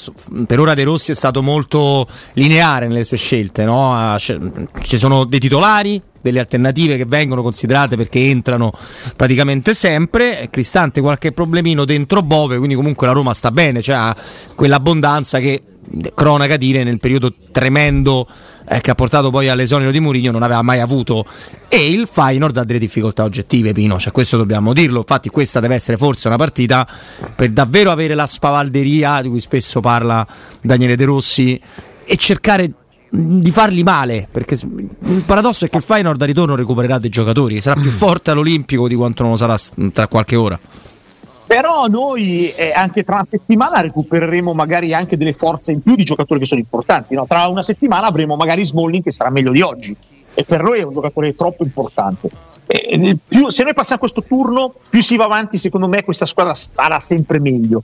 per 0.47 0.59
ora 0.59 0.73
De 0.73 0.83
Rossi 0.83 1.11
è 1.11 1.15
stato 1.15 1.43
molto 1.43 2.07
lineare 2.33 2.87
nelle 2.87 3.03
sue 3.03 3.17
scelte, 3.17 3.65
no? 3.65 4.15
ci 4.17 4.97
sono 4.97 5.25
dei 5.25 5.39
titolari, 5.39 6.01
delle 6.25 6.39
alternative 6.39 6.97
che 6.97 7.05
vengono 7.05 7.43
considerate 7.43 7.95
perché 7.95 8.19
entrano 8.19 8.71
praticamente 9.15 9.75
sempre, 9.75 10.47
Cristante 10.49 10.99
qualche 10.99 11.31
problemino 11.31 11.85
dentro 11.85 12.23
Bove, 12.23 12.57
quindi 12.57 12.73
comunque 12.73 13.05
la 13.05 13.13
Roma 13.13 13.33
sta 13.35 13.51
bene, 13.51 13.83
cioè 13.83 13.95
ha 13.95 14.15
quell'abbondanza 14.55 15.37
che 15.37 15.61
cronaca 16.15 16.57
dire 16.57 16.83
nel 16.83 16.99
periodo 16.99 17.31
tremendo 17.51 18.27
eh, 18.67 18.81
che 18.81 18.89
ha 18.89 18.95
portato 18.95 19.29
poi 19.29 19.49
all'esonero 19.49 19.91
di 19.91 19.99
Mourinho 19.99 20.31
non 20.31 20.41
aveva 20.41 20.63
mai 20.63 20.79
avuto. 20.79 21.25
E 21.67 21.87
il 21.91 22.07
Feyenoord 22.11 22.57
ha 22.57 22.63
delle 22.63 22.79
difficoltà 22.79 23.23
oggettive 23.23 23.71
Pino, 23.71 23.99
cioè 23.99 24.11
questo 24.11 24.37
dobbiamo 24.37 24.73
dirlo. 24.73 24.97
Infatti 24.97 25.29
questa 25.29 25.59
deve 25.59 25.75
essere 25.75 25.97
forse 25.97 26.27
una 26.27 26.37
partita 26.37 26.87
per 27.35 27.51
davvero 27.51 27.91
avere 27.91 28.15
la 28.15 28.25
spavalderia 28.25 29.21
di 29.21 29.29
cui 29.29 29.39
spesso 29.39 29.79
parla 29.79 30.25
Daniele 30.59 30.95
De 30.95 31.05
Rossi 31.05 31.61
e 32.03 32.17
cercare 32.17 32.71
di 33.09 33.51
farli 33.51 33.83
male 33.83 34.27
perché 34.29 34.55
il 34.55 35.23
paradosso 35.25 35.65
è 35.65 35.69
che 35.69 35.77
il 35.77 35.83
Feyenoord 35.83 36.21
a 36.21 36.25
ritorno 36.25 36.55
recupererà 36.55 36.97
dei 36.97 37.09
giocatori 37.09 37.61
sarà 37.61 37.79
più 37.79 37.89
forte 37.89 38.31
all'Olimpico 38.31 38.87
di 38.87 38.95
quanto 38.95 39.23
non 39.23 39.33
lo 39.33 39.37
sarà 39.37 39.57
tra 39.93 40.07
qualche 40.07 40.35
ora 40.35 40.59
però 41.45 41.85
noi 41.85 42.51
eh, 42.55 42.71
anche 42.73 43.03
tra 43.03 43.15
una 43.15 43.27
settimana 43.29 43.79
recupereremo 43.81 44.53
magari 44.53 44.93
anche 44.95 45.15
delle 45.15 45.33
forze 45.33 45.71
in 45.71 45.81
più 45.81 45.95
di 45.95 46.03
giocatori 46.03 46.39
che 46.39 46.47
sono 46.47 46.59
importanti. 46.59 47.13
No? 47.13 47.25
Tra 47.27 47.45
una 47.47 47.61
settimana 47.61 48.07
avremo 48.07 48.35
magari 48.35 48.65
Smalling 48.65 49.03
che 49.03 49.11
sarà 49.11 49.29
meglio 49.29 49.51
di 49.51 49.61
oggi 49.61 49.95
e 50.33 50.43
per 50.43 50.63
noi 50.63 50.79
è 50.79 50.83
un 50.83 50.91
giocatore 50.91 51.35
troppo 51.35 51.63
importante. 51.63 52.29
Eh, 52.65 53.17
più, 53.27 53.49
se 53.49 53.63
noi 53.63 53.75
passiamo 53.75 53.99
questo 53.99 54.23
turno, 54.23 54.73
più 54.89 55.03
si 55.03 55.15
va 55.15 55.25
avanti, 55.25 55.59
secondo 55.59 55.87
me 55.87 56.03
questa 56.03 56.25
squadra 56.25 56.55
starà 56.55 56.99
sempre 56.99 57.39
meglio. 57.39 57.83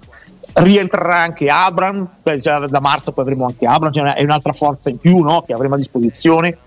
Rientrerà 0.54 1.18
anche 1.18 1.48
Abram, 1.48 2.08
già 2.40 2.68
da 2.68 2.80
marzo 2.80 3.12
poi 3.12 3.24
avremo 3.24 3.46
anche 3.46 3.66
Abram, 3.66 3.92
cioè 3.92 4.14
è 4.14 4.24
un'altra 4.24 4.54
forza 4.54 4.90
in 4.90 4.98
più 4.98 5.20
no? 5.22 5.44
che 5.44 5.54
avremo 5.54 5.76
a 5.76 5.78
disposizione 5.78 6.58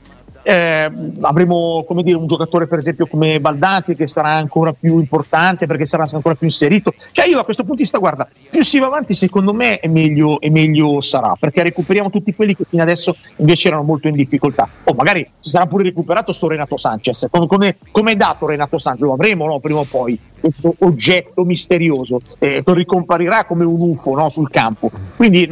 eh, 0.45 0.91
avremo 1.23 1.85
come 1.87 2.03
dire, 2.03 2.17
un 2.17 2.27
giocatore 2.27 2.67
per 2.67 2.79
esempio 2.79 3.07
come 3.07 3.41
Baldazzi 3.41 3.95
che 3.95 4.07
sarà 4.07 4.29
ancora 4.29 4.73
più 4.73 4.99
importante 4.99 5.67
perché 5.67 5.87
sarà 5.87 6.05
ancora 6.13 6.35
più 6.35 6.47
inserito 6.47 6.93
cioè 7.13 7.27
io 7.27 7.37
da 7.37 7.45
questo 7.45 7.63
punto 7.63 7.79
di 7.79 7.83
vista 7.83 7.99
guarda 7.99 8.29
più 8.51 8.63
si 8.63 8.79
va 8.79 8.87
avanti 8.87 9.15
secondo 9.15 9.55
me 9.55 9.81
è 9.81 9.89
meglio, 9.89 10.41
e 10.41 10.51
meglio 10.51 11.01
sarà 11.01 11.35
perché 11.39 11.63
recuperiamo 11.63 12.11
tutti 12.11 12.35
quelli 12.35 12.55
che 12.55 12.65
fino 12.69 12.83
adesso 12.83 13.17
invece 13.37 13.69
erano 13.69 13.83
molto 13.83 14.07
in 14.09 14.15
difficoltà 14.15 14.69
o 14.85 14.93
magari 14.93 15.29
ci 15.41 15.51
sarà 15.51 15.67
pure 15.67 15.85
recuperato 15.85 16.33
sto 16.33 16.49
Renato 16.49 16.77
Sanchez 16.77 17.27
come, 17.31 17.77
come 17.91 18.13
è 18.13 18.17
dato 18.17 18.47
Renato 18.47 18.77
Sanchez 18.79 19.07
lo 19.07 19.15
avremo 19.15 19.47
no? 19.47 19.61
prima 19.61 19.81
o 19.81 19.87
poi 19.91 20.19
questo 20.39 20.75
oggetto 20.81 21.43
misterioso 21.45 22.21
eh, 22.39 22.63
che 22.63 22.75
ricomparirà 22.75 23.47
come 23.47 23.65
un 23.65 23.81
UFO 23.81 24.15
no? 24.15 24.29
sul 24.29 24.51
campo 24.51 24.91
quindi 25.17 25.49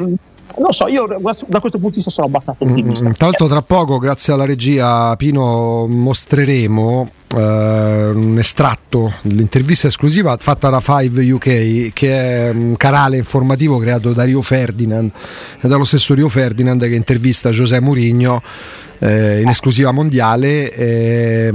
non 0.59 0.73
so, 0.73 0.89
io 0.89 1.07
da 1.07 1.61
questo 1.61 1.79
punto 1.79 1.89
di 1.89 1.95
vista 1.97 2.11
sono 2.11 2.27
abbastanza 2.27 2.65
ottimista. 2.65 3.09
Mm, 3.09 3.13
tra 3.13 3.27
l'altro, 3.27 3.47
tra 3.47 3.63
poco, 3.63 3.99
grazie 3.99 4.33
alla 4.33 4.45
regia 4.45 5.15
Pino, 5.17 5.87
mostreremo 5.87 7.09
uh, 7.35 7.37
un 7.37 8.37
estratto 8.39 9.13
dell'intervista 9.23 9.89
esclusiva 9.89 10.37
fatta 10.39 10.69
da 10.69 10.81
Five 10.81 11.33
UK, 11.33 11.93
che 11.93 12.49
è 12.49 12.51
un 12.51 12.77
canale 12.77 13.17
informativo 13.17 13.79
creato 13.79 14.13
da 14.13 14.25
Rio 14.25 14.43
Ferdinand, 14.43 15.11
e 15.61 15.69
dallo 15.69 15.85
stesso 15.85 16.15
Rio 16.15 16.29
Ferdinand 16.29 16.83
che 16.83 16.95
intervista 16.95 17.51
José 17.51 17.81
Mourinho 17.81 18.43
eh, 18.99 19.41
in 19.41 19.49
esclusiva 19.49 19.91
mondiale. 19.91 20.73
Eh, 20.73 21.51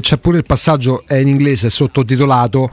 c'è 0.00 0.16
pure 0.16 0.38
il 0.38 0.44
passaggio, 0.44 1.02
è 1.06 1.16
in 1.16 1.28
inglese, 1.28 1.66
è 1.66 1.70
sottotitolato 1.70 2.70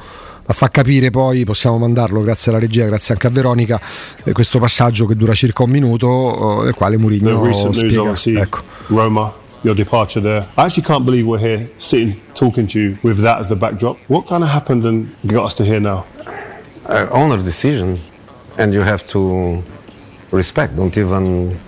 a 0.49 0.53
far 0.53 0.69
capire 0.71 1.11
poi 1.11 1.43
possiamo 1.43 1.77
mandarlo 1.77 2.21
grazie 2.21 2.51
alla 2.51 2.59
regia, 2.59 2.85
grazie 2.85 3.13
anche 3.13 3.27
a 3.27 3.29
Veronica, 3.29 3.79
eh, 4.23 4.31
questo 4.31 4.57
passaggio 4.57 5.05
che 5.05 5.15
dura 5.15 5.35
circa 5.35 5.61
un 5.61 5.69
minuto, 5.69 6.61
eh, 6.61 6.63
nel 6.65 6.73
quale 6.73 6.97
Mourinho 6.97 7.71
spiega. 7.71 8.41
Ecco. 8.41 8.61
Roma, 8.87 9.31
your 9.61 9.75
departure 9.75 10.21
there. 10.21 10.47
I 10.57 10.65
actually 10.65 10.87
can't 10.87 11.05
believe 11.05 11.27
we're 11.27 11.39
here 11.39 11.69
sitting 11.77 12.19
talking 12.33 12.67
to 12.67 12.79
you 12.79 12.97
with 13.03 13.21
that 13.21 13.39
as 13.39 13.47
the 13.47 13.55
backdrop. 13.55 13.97
What 14.07 14.27
kind 14.27 14.41
of 14.41 14.49
happened 14.49 14.85
and 14.85 15.09
got 15.23 15.45
us 15.45 15.53
to 15.55 15.63
here 15.63 15.79
now? 15.79 16.05
Uh, 16.87 17.05
honor 17.11 17.37
decision, 17.37 17.99
and 18.57 18.73
you 18.73 18.81
have 18.81 19.05
to 19.11 19.61
respect. 20.31 20.75
Don't 20.75 20.97
even 20.97 21.59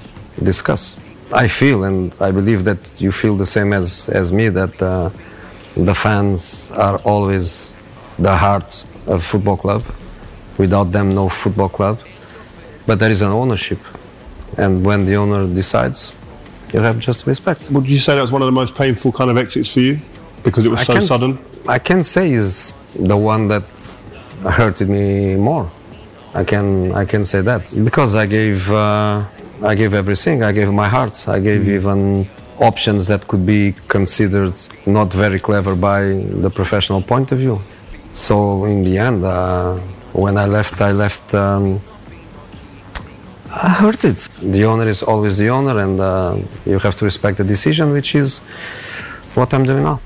discuss. 0.41 0.97
I 1.31 1.47
feel, 1.47 1.83
and 1.83 2.11
I 2.19 2.31
believe 2.31 2.63
that 2.63 2.79
you 2.97 3.11
feel 3.11 3.37
the 3.37 3.45
same 3.45 3.73
as 3.73 4.09
as 4.09 4.31
me, 4.31 4.49
that 4.49 4.81
uh, 4.81 5.11
the 5.75 5.93
fans 5.93 6.71
are 6.71 6.97
always 7.03 7.73
the 8.17 8.35
heart 8.35 8.85
of 9.07 9.23
football 9.23 9.57
club. 9.57 9.83
Without 10.57 10.91
them, 10.91 11.15
no 11.15 11.29
football 11.29 11.69
club. 11.69 11.99
But 12.85 12.99
there 12.99 13.11
is 13.11 13.21
an 13.21 13.31
ownership, 13.31 13.79
and 14.57 14.83
when 14.83 15.05
the 15.05 15.15
owner 15.15 15.47
decides, 15.47 16.13
you 16.73 16.79
have 16.79 16.99
just 16.99 17.27
respect. 17.27 17.69
Would 17.71 17.87
you 17.87 17.97
say 17.97 18.15
that 18.15 18.21
was 18.21 18.31
one 18.31 18.41
of 18.41 18.47
the 18.47 18.51
most 18.51 18.75
painful 18.75 19.11
kind 19.11 19.29
of 19.29 19.37
exits 19.37 19.73
for 19.73 19.81
you 19.81 19.99
because 20.43 20.65
it 20.65 20.69
was 20.69 20.81
I 20.81 20.99
so 20.99 20.99
sudden? 20.99 21.37
I 21.67 21.79
can 21.79 22.03
say 22.03 22.31
is 22.31 22.73
the 22.95 23.17
one 23.17 23.47
that 23.49 23.63
hurted 24.43 24.89
me 24.89 25.35
more. 25.35 25.69
I 26.33 26.43
can 26.43 26.93
I 26.93 27.05
can 27.05 27.25
say 27.25 27.41
that 27.41 27.61
because 27.83 28.15
I 28.15 28.25
gave 28.25 28.71
uh, 28.71 29.23
I 29.63 29.75
gave 29.75 29.93
everything. 29.93 30.43
I 30.43 30.51
gave 30.51 30.71
my 30.71 30.87
heart. 30.87 31.27
I 31.27 31.39
gave 31.39 31.61
mm. 31.61 31.75
even 31.75 32.27
options 32.59 33.07
that 33.07 33.27
could 33.27 33.45
be 33.45 33.73
considered 33.87 34.53
not 34.85 35.11
very 35.11 35.39
clever 35.39 35.75
by 35.75 36.01
the 36.43 36.49
professional 36.49 37.01
point 37.01 37.31
of 37.31 37.39
view. 37.39 37.59
So 38.13 38.65
in 38.65 38.83
the 38.83 38.97
end, 38.97 39.23
uh, 39.23 39.77
when 40.13 40.37
I 40.37 40.45
left, 40.45 40.81
I 40.81 40.91
left. 40.91 41.33
Um, 41.33 41.79
I 43.49 43.69
heard 43.69 44.03
it. 44.05 44.17
The 44.41 44.63
owner 44.65 44.87
is 44.87 45.03
always 45.03 45.37
the 45.37 45.49
owner, 45.49 45.77
and 45.79 45.99
uh, 45.99 46.37
you 46.65 46.79
have 46.79 46.95
to 46.97 47.05
respect 47.05 47.37
the 47.37 47.43
decision, 47.43 47.91
which 47.91 48.15
is 48.15 48.39
what 49.35 49.53
I'm 49.53 49.63
doing 49.63 49.83
now. 49.83 49.99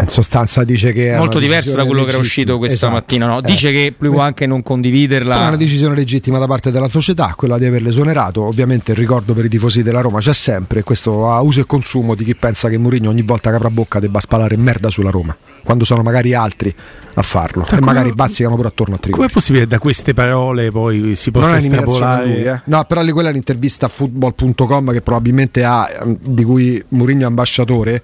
In 0.00 0.08
sostanza 0.08 0.64
dice 0.64 0.92
che 0.92 1.12
è 1.12 1.16
molto 1.16 1.38
diverso 1.38 1.74
da 1.74 1.84
quello 1.84 2.00
legittima. 2.00 2.06
che 2.06 2.10
era 2.10 2.18
uscito 2.18 2.58
questa 2.58 2.74
esatto. 2.74 2.92
mattina 2.92 3.26
no? 3.26 3.40
dice 3.40 3.68
eh. 3.68 3.72
che 3.72 3.94
lui 3.98 4.12
può 4.12 4.22
anche 4.22 4.46
non 4.46 4.62
condividerla 4.62 5.44
è 5.44 5.46
una 5.48 5.56
decisione 5.56 5.94
legittima 5.94 6.38
da 6.38 6.46
parte 6.46 6.70
della 6.72 6.88
società 6.88 7.34
quella 7.36 7.58
di 7.58 7.66
averle 7.66 7.88
esonerato 7.88 8.42
ovviamente 8.42 8.92
il 8.92 8.98
ricordo 8.98 9.34
per 9.34 9.44
i 9.44 9.48
tifosi 9.48 9.82
della 9.82 10.00
Roma 10.00 10.18
c'è 10.18 10.32
sempre 10.32 10.82
questo 10.82 11.30
a 11.30 11.40
uso 11.40 11.60
e 11.60 11.66
consumo 11.66 12.14
di 12.14 12.24
chi 12.24 12.34
pensa 12.34 12.68
che 12.68 12.76
Mourinho 12.76 13.08
ogni 13.08 13.22
volta 13.22 13.50
che 13.50 13.56
apra 13.56 13.70
bocca 13.70 14.00
debba 14.00 14.18
spalare 14.20 14.56
merda 14.56 14.90
sulla 14.90 15.10
Roma 15.10 15.36
quando 15.62 15.84
sono 15.84 16.02
magari 16.02 16.34
altri 16.34 16.74
a 17.14 17.22
farlo 17.22 17.60
Ma 17.60 17.66
e 17.66 17.70
come, 17.70 17.80
magari 17.80 18.12
bazzicano 18.12 18.56
pure 18.56 18.68
attorno 18.68 18.94
a 18.94 18.98
Trigono 18.98 19.16
come 19.16 19.28
è 19.28 19.32
possibile 19.32 19.64
che 19.64 19.70
da 19.70 19.78
queste 19.78 20.14
parole 20.14 20.70
poi 20.70 21.14
si 21.14 21.30
possa 21.30 21.56
estrapolare 21.56 22.26
lui, 22.26 22.42
eh? 22.42 22.62
no 22.64 22.84
però 22.84 23.04
quella 23.12 23.28
è 23.28 23.30
un'intervista 23.30 23.86
a 23.86 23.88
football.com 23.88 24.92
che 24.92 25.02
probabilmente 25.02 25.64
ha 25.64 25.88
di 26.04 26.44
cui 26.44 26.82
Mourinho 26.88 27.22
è 27.22 27.26
ambasciatore 27.26 28.02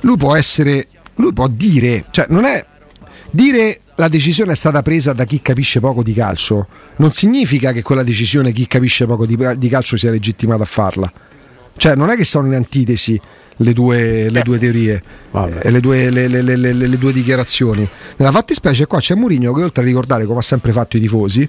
lui 0.00 0.16
può 0.16 0.34
essere 0.34 0.88
lui 1.16 1.32
può 1.32 1.48
dire, 1.48 2.04
cioè 2.10 2.26
non 2.28 2.44
è 2.44 2.64
dire 3.30 3.80
la 3.96 4.08
decisione 4.08 4.52
è 4.52 4.56
stata 4.56 4.82
presa 4.82 5.12
da 5.12 5.24
chi 5.24 5.40
capisce 5.40 5.80
poco 5.80 6.02
di 6.02 6.12
calcio, 6.14 6.66
non 6.96 7.12
significa 7.12 7.72
che 7.72 7.82
quella 7.82 8.02
decisione 8.02 8.52
chi 8.52 8.66
capisce 8.66 9.06
poco 9.06 9.26
di, 9.26 9.36
di 9.56 9.68
calcio 9.68 9.96
sia 9.96 10.10
legittimato 10.10 10.62
a 10.62 10.66
farla. 10.66 11.12
Cioè 11.76 11.94
non 11.94 12.10
è 12.10 12.16
che 12.16 12.24
sono 12.24 12.46
in 12.46 12.54
antitesi 12.54 13.20
le 13.58 13.72
due, 13.72 14.30
le 14.30 14.42
due 14.42 14.58
teorie 14.58 15.02
e 15.60 15.70
le 15.70 15.80
due, 15.80 16.10
le, 16.10 16.28
le, 16.28 16.56
le 16.56 16.98
due 16.98 17.12
dichiarazioni. 17.12 17.88
Nella 18.16 18.30
fattispecie 18.30 18.86
qua 18.86 18.98
c'è 18.98 19.14
Mourinho 19.14 19.52
che 19.52 19.62
oltre 19.62 19.82
a 19.82 19.86
ricordare 19.86 20.24
come 20.24 20.38
ha 20.38 20.42
sempre 20.42 20.72
fatto 20.72 20.96
i 20.96 21.00
tifosi, 21.00 21.48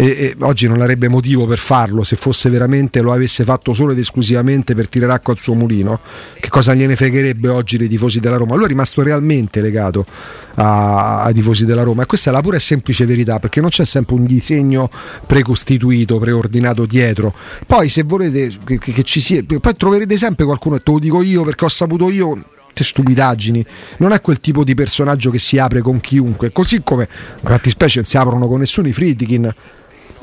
e, 0.00 0.06
e, 0.06 0.36
oggi 0.40 0.66
non 0.66 0.80
avrebbe 0.80 1.08
motivo 1.08 1.46
per 1.46 1.58
farlo 1.58 2.02
se 2.02 2.16
fosse 2.16 2.48
veramente 2.48 3.02
lo 3.02 3.12
avesse 3.12 3.44
fatto 3.44 3.74
solo 3.74 3.92
ed 3.92 3.98
esclusivamente 3.98 4.74
per 4.74 4.88
tirare 4.88 5.12
acqua 5.12 5.34
al 5.34 5.38
suo 5.38 5.52
mulino. 5.52 6.00
Che 6.40 6.48
cosa 6.48 6.72
gliene 6.72 6.96
fregherebbe 6.96 7.48
oggi 7.48 7.76
dei 7.76 7.86
tifosi 7.86 8.18
della 8.18 8.38
Roma? 8.38 8.54
Lui 8.54 8.64
è 8.64 8.68
rimasto 8.68 9.02
realmente 9.02 9.60
legato 9.60 10.06
a, 10.54 11.22
ai 11.24 11.34
tifosi 11.34 11.66
della 11.66 11.82
Roma. 11.82 12.04
E 12.04 12.06
questa 12.06 12.30
è 12.30 12.32
la 12.32 12.40
pura 12.40 12.56
e 12.56 12.60
semplice 12.60 13.04
verità 13.04 13.38
perché 13.38 13.60
non 13.60 13.68
c'è 13.68 13.84
sempre 13.84 14.14
un 14.14 14.24
disegno 14.24 14.88
precostituito 15.26 16.18
preordinato 16.18 16.86
dietro. 16.86 17.34
Poi 17.66 17.90
se 17.90 18.02
volete 18.02 18.52
che, 18.64 18.78
che 18.78 19.02
ci 19.02 19.20
sia 19.20 19.42
poi 19.44 19.76
troverete 19.76 20.16
sempre 20.16 20.46
qualcuno 20.46 20.76
e 20.76 20.82
te 20.82 20.92
lo 20.92 20.98
dico 20.98 21.20
io 21.20 21.44
perché 21.44 21.66
ho 21.66 21.68
saputo 21.68 22.08
io 22.08 22.42
stupidaggini. 22.72 23.62
Non 23.98 24.12
è 24.12 24.22
quel 24.22 24.40
tipo 24.40 24.64
di 24.64 24.74
personaggio 24.74 25.30
che 25.30 25.38
si 25.38 25.58
apre 25.58 25.82
con 25.82 26.00
chiunque, 26.00 26.52
così 26.52 26.80
come 26.82 27.06
infatti 27.42 27.68
specie 27.68 27.98
non 27.98 28.08
si 28.08 28.16
aprono 28.16 28.48
con 28.48 28.60
nessuno 28.60 28.88
i 28.88 28.94
Friedkin 28.94 29.52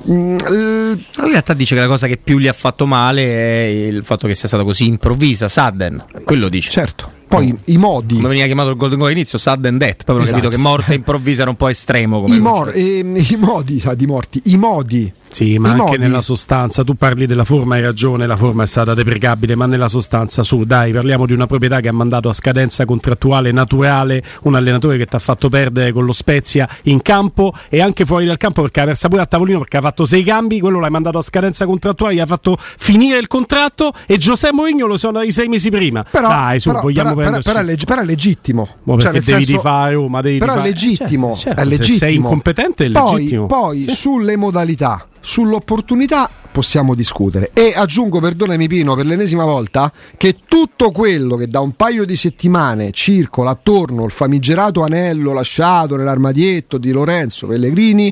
Mm, 0.10 0.38
in 0.48 1.32
realtà 1.32 1.54
dice 1.54 1.76
che 1.76 1.82
la 1.82 1.88
cosa 1.88 2.08
che 2.08 2.18
più 2.18 2.38
gli 2.38 2.48
ha 2.48 2.54
fatto 2.54 2.86
male 2.86 3.24
è 3.24 3.64
il 3.66 4.04
fatto 4.04 4.28
che 4.28 4.36
sia 4.36 4.48
stata 4.48 4.64
così 4.64 4.86
improvvisa, 4.86 5.48
sudden. 5.48 6.04
Quello 6.24 6.50
dice. 6.50 6.70
Certo. 6.70 7.17
Poi 7.28 7.52
oh. 7.52 7.60
i 7.66 7.78
modi. 7.78 8.16
Come 8.16 8.30
veniva 8.30 8.46
chiamato 8.46 8.70
il 8.70 8.78
Golden 8.78 8.98
Goal 8.98 9.12
all'inizio, 9.12 9.38
sudden 9.38 9.78
death. 9.78 10.04
Poi 10.04 10.22
esatto. 10.22 10.38
capito 10.38 10.50
che 10.50 10.58
morte 10.58 10.94
improvvisa 10.94 11.42
era 11.42 11.50
un 11.50 11.58
po' 11.58 11.68
estremo. 11.68 12.26
I, 12.28 12.40
mor- 12.40 12.72
eh, 12.74 13.00
I, 13.04 13.36
modi, 13.38 13.80
sa, 13.80 13.94
di 13.94 14.06
morti. 14.06 14.42
I 14.46 14.58
modi 14.58 15.12
sì, 15.30 15.58
ma 15.58 15.70
I 15.70 15.72
anche 15.74 15.84
modi. 15.84 15.98
nella 16.00 16.22
sostanza, 16.22 16.84
tu 16.84 16.96
parli 16.96 17.26
della 17.26 17.44
forma, 17.44 17.76
hai 17.76 17.82
ragione, 17.82 18.26
la 18.26 18.38
forma 18.38 18.64
è 18.64 18.66
stata 18.66 18.94
deprecabile, 18.94 19.56
ma 19.56 19.66
nella 19.66 19.88
sostanza, 19.88 20.42
su, 20.42 20.64
dai, 20.64 20.92
parliamo 20.92 21.26
di 21.26 21.34
una 21.34 21.48
proprietà 21.48 21.80
che 21.80 21.90
ha 21.90 21.94
mandato 21.94 22.30
a 22.30 22.34
scadenza 22.34 22.86
contrattuale 22.86 23.52
naturale 23.52 24.24
un 24.44 24.56
allenatore 24.56 24.98
che 24.98 25.06
ti 25.06 25.16
ha 25.16 25.20
fatto 25.20 25.50
perdere 25.50 25.92
con 25.92 26.06
lo 26.06 26.12
Spezia 26.12 26.68
in 26.84 27.02
campo 27.02 27.54
e 27.70 27.82
anche 27.82 28.06
fuori 28.06 28.26
dal 28.26 28.38
campo 28.38 28.62
perché 28.62 28.82
ha 28.82 28.86
persa 28.86 29.10
pure 29.10 29.22
a 29.22 29.26
tavolino 29.26 29.60
perché 29.60 29.78
ha 29.78 29.82
fatto 29.82 30.06
sei 30.06 30.24
cambi, 30.24 30.60
quello 30.60 30.80
l'hai 30.80 30.90
mandato 30.90 31.18
a 31.18 31.22
scadenza 31.22 31.66
contrattuale, 31.66 32.16
gli 32.16 32.20
ha 32.20 32.26
fatto 32.26 32.58
finire 32.60 33.18
il 33.20 33.28
contratto 33.28 33.92
e 34.06 34.18
Giuseppe 34.18 34.54
Mourinho 34.54 34.88
lo 34.88 34.98
sono 34.98 35.22
i 35.22 35.32
sei 35.32 35.48
mesi 35.48 35.70
prima. 35.70 36.04
Però, 36.10 36.28
dai, 36.28 36.60
su, 36.60 36.70
però, 36.70 36.82
vogliamo 36.82 37.10
però, 37.10 37.17
però, 37.24 37.40
però, 37.40 37.60
è 37.60 37.64
leg- 37.64 37.86
però, 37.86 38.02
è 38.02 38.06
legittimo. 38.06 38.68
Ma 38.84 38.98
cioè, 39.00 39.12
devi 39.12 39.26
senso, 39.26 39.60
fare, 39.60 39.96
oh, 39.96 40.08
ma 40.08 40.22
devi 40.22 40.38
però 40.38 40.56
è 40.56 40.62
legittimo, 40.62 41.34
certo, 41.34 41.42
certo, 41.42 41.62
è 41.62 41.66
legittimo. 41.66 41.98
Se 41.98 42.06
sei 42.06 42.16
incompetente 42.16 42.86
è 42.86 42.88
legittimo. 42.90 43.46
Poi, 43.46 43.60
poi 43.60 43.82
sì. 43.82 43.92
sulle 43.92 44.36
modalità 44.36 45.08
sull'opportunità 45.28 46.30
possiamo 46.52 46.96
discutere. 46.96 47.52
E 47.54 47.74
aggiungo, 47.76 48.22
perdonami 48.22 48.68
Pino, 48.68 48.96
per 48.96 49.06
l'ennesima 49.06 49.44
volta, 49.44 49.92
che 50.16 50.38
tutto 50.48 50.92
quello 50.92 51.36
che 51.36 51.50
da 51.50 51.60
un 51.60 51.74
paio 51.74 52.06
di 52.06 52.16
settimane 52.16 52.92
circola 52.92 53.52
attorno 53.52 54.06
al 54.06 54.12
famigerato 54.12 54.84
anello 54.84 55.34
lasciato 55.34 55.98
nell'armadietto 55.98 56.78
di 56.78 56.92
Lorenzo 56.92 57.46
Pellegrini, 57.46 58.12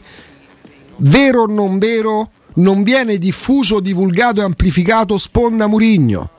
vero 0.98 1.44
o 1.44 1.46
non 1.48 1.78
vero, 1.80 2.30
non 2.56 2.84
viene 2.84 3.18
diffuso, 3.18 3.80
divulgato 3.80 4.42
e 4.42 4.44
amplificato 4.44 5.18
sponda 5.18 5.68
Murigno. 5.68 6.30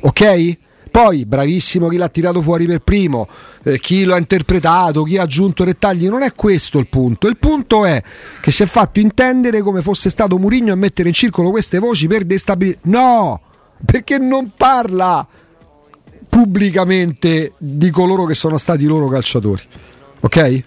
Ok? 0.00 0.56
Poi, 0.94 1.26
bravissimo 1.26 1.88
chi 1.88 1.96
l'ha 1.96 2.08
tirato 2.08 2.40
fuori 2.40 2.66
per 2.66 2.78
primo, 2.78 3.26
eh, 3.64 3.80
chi 3.80 4.04
lo 4.04 4.14
ha 4.14 4.16
interpretato, 4.16 5.02
chi 5.02 5.18
ha 5.18 5.22
aggiunto 5.22 5.64
dettagli, 5.64 6.06
non 6.06 6.22
è 6.22 6.36
questo 6.36 6.78
il 6.78 6.86
punto. 6.86 7.26
Il 7.26 7.36
punto 7.36 7.84
è 7.84 8.00
che 8.40 8.52
si 8.52 8.62
è 8.62 8.66
fatto 8.66 9.00
intendere 9.00 9.60
come 9.62 9.82
fosse 9.82 10.08
stato 10.08 10.38
Murigno 10.38 10.72
a 10.72 10.76
mettere 10.76 11.08
in 11.08 11.14
circolo 11.16 11.50
queste 11.50 11.80
voci 11.80 12.06
per 12.06 12.22
destabilizzare. 12.22 12.88
No! 12.88 13.40
Perché 13.84 14.18
non 14.18 14.52
parla 14.56 15.26
pubblicamente 16.28 17.54
di 17.58 17.90
coloro 17.90 18.24
che 18.24 18.34
sono 18.34 18.56
stati 18.56 18.84
loro 18.84 19.08
calciatori. 19.08 19.62
Ok? 20.20 20.60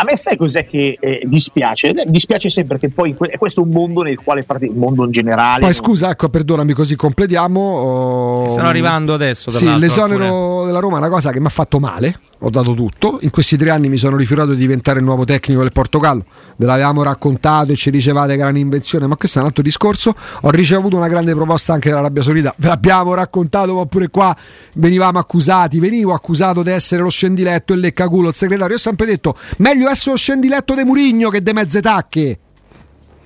A 0.00 0.04
me 0.04 0.16
sai 0.16 0.36
cos'è 0.36 0.66
che 0.66 0.96
eh, 1.00 1.20
dispiace? 1.24 1.88
Eh, 1.88 2.04
dispiace 2.06 2.50
sempre 2.50 2.78
che 2.78 2.90
poi 2.90 3.14
questo 3.14 3.60
è 3.60 3.64
un 3.64 3.70
mondo 3.70 4.02
nel 4.02 4.18
quale 4.18 4.44
il 4.60 4.72
mondo 4.74 5.04
in 5.04 5.10
generale. 5.10 5.60
Poi 5.60 5.72
scusa, 5.72 6.10
ecco, 6.10 6.28
perdonami, 6.28 6.72
così 6.72 6.96
completiamo. 6.96 7.60
Oh, 7.60 8.50
Stanno 8.50 8.68
arrivando 8.68 9.14
adesso. 9.14 9.50
Sì, 9.50 9.78
l'esonero 9.78 10.24
alcune... 10.24 10.66
della 10.66 10.80
Roma 10.80 10.96
è 10.96 10.98
una 10.98 11.08
cosa 11.08 11.30
che 11.30 11.40
mi 11.40 11.46
ha 11.46 11.50
fatto 11.50 11.78
male 11.78 12.20
ho 12.46 12.50
dato 12.50 12.74
tutto. 12.74 13.18
In 13.22 13.30
questi 13.30 13.56
tre 13.56 13.70
anni 13.70 13.88
mi 13.88 13.96
sono 13.96 14.16
rifiutato 14.16 14.50
di 14.50 14.56
diventare 14.56 14.98
il 14.98 15.04
nuovo 15.04 15.24
tecnico 15.24 15.62
del 15.62 15.72
Portogallo. 15.72 16.24
Ve 16.56 16.66
l'avevamo 16.66 17.02
raccontato 17.02 17.72
e 17.72 17.74
ci 17.74 17.90
dicevate 17.90 18.34
che 18.34 18.40
era 18.40 18.48
un'invenzione, 18.50 19.06
ma 19.06 19.16
questo 19.16 19.38
è 19.38 19.40
un 19.42 19.48
altro 19.48 19.62
discorso. 19.62 20.14
Ho 20.42 20.50
ricevuto 20.50 20.96
una 20.96 21.08
grande 21.08 21.34
proposta 21.34 21.72
anche 21.72 21.90
dall'Arabia 21.90 22.22
Saudita. 22.22 22.54
Ve 22.56 22.68
l'abbiamo 22.68 23.14
raccontato, 23.14 23.74
ma 23.74 23.86
pure 23.86 24.08
qua 24.08 24.34
venivamo 24.74 25.18
accusati. 25.18 25.80
Venivo 25.80 26.14
accusato 26.14 26.62
di 26.62 26.70
essere 26.70 27.02
lo 27.02 27.10
scendiletto 27.10 27.72
e 27.72 27.76
leccaculo 27.76 28.28
il 28.28 28.34
segretario. 28.34 28.74
Io 28.74 28.78
ho 28.78 28.82
sempre 28.82 29.06
detto: 29.06 29.36
meglio 29.58 29.90
essere 29.90 30.12
lo 30.12 30.16
scendiletto 30.16 30.74
di 30.74 30.84
Murigno 30.84 31.28
che 31.28 31.42
de 31.42 31.52
mezze 31.52 31.82
tacche. 31.82 32.38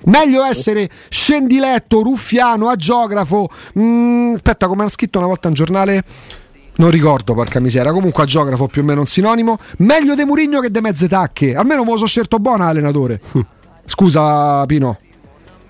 Meglio 0.03 0.43
essere 0.43 0.89
scendiletto, 1.09 2.01
ruffiano, 2.01 2.69
agiografo. 2.69 3.47
Mm, 3.77 4.33
aspetta, 4.33 4.67
come 4.67 4.81
hanno 4.81 4.89
scritto 4.89 5.19
una 5.19 5.27
volta 5.27 5.47
un 5.47 5.53
giornale. 5.53 6.03
Non 6.75 6.89
ricordo, 6.89 7.33
porca 7.33 7.59
miseria. 7.59 7.91
Comunque, 7.91 8.23
agiografo 8.23 8.67
più 8.67 8.81
o 8.81 8.85
meno 8.85 9.01
un 9.01 9.05
sinonimo. 9.05 9.57
Meglio 9.77 10.15
De 10.15 10.25
Murigno 10.25 10.59
che 10.59 10.71
de 10.71 10.81
mezze 10.81 11.07
tacche. 11.07 11.55
Almeno 11.55 11.83
me 11.83 11.91
lo 11.91 11.97
so 11.97 12.05
scelto 12.05 12.39
buono 12.39 12.65
allenatore. 12.65 13.21
Scusa, 13.85 14.65
Pino. 14.65 14.97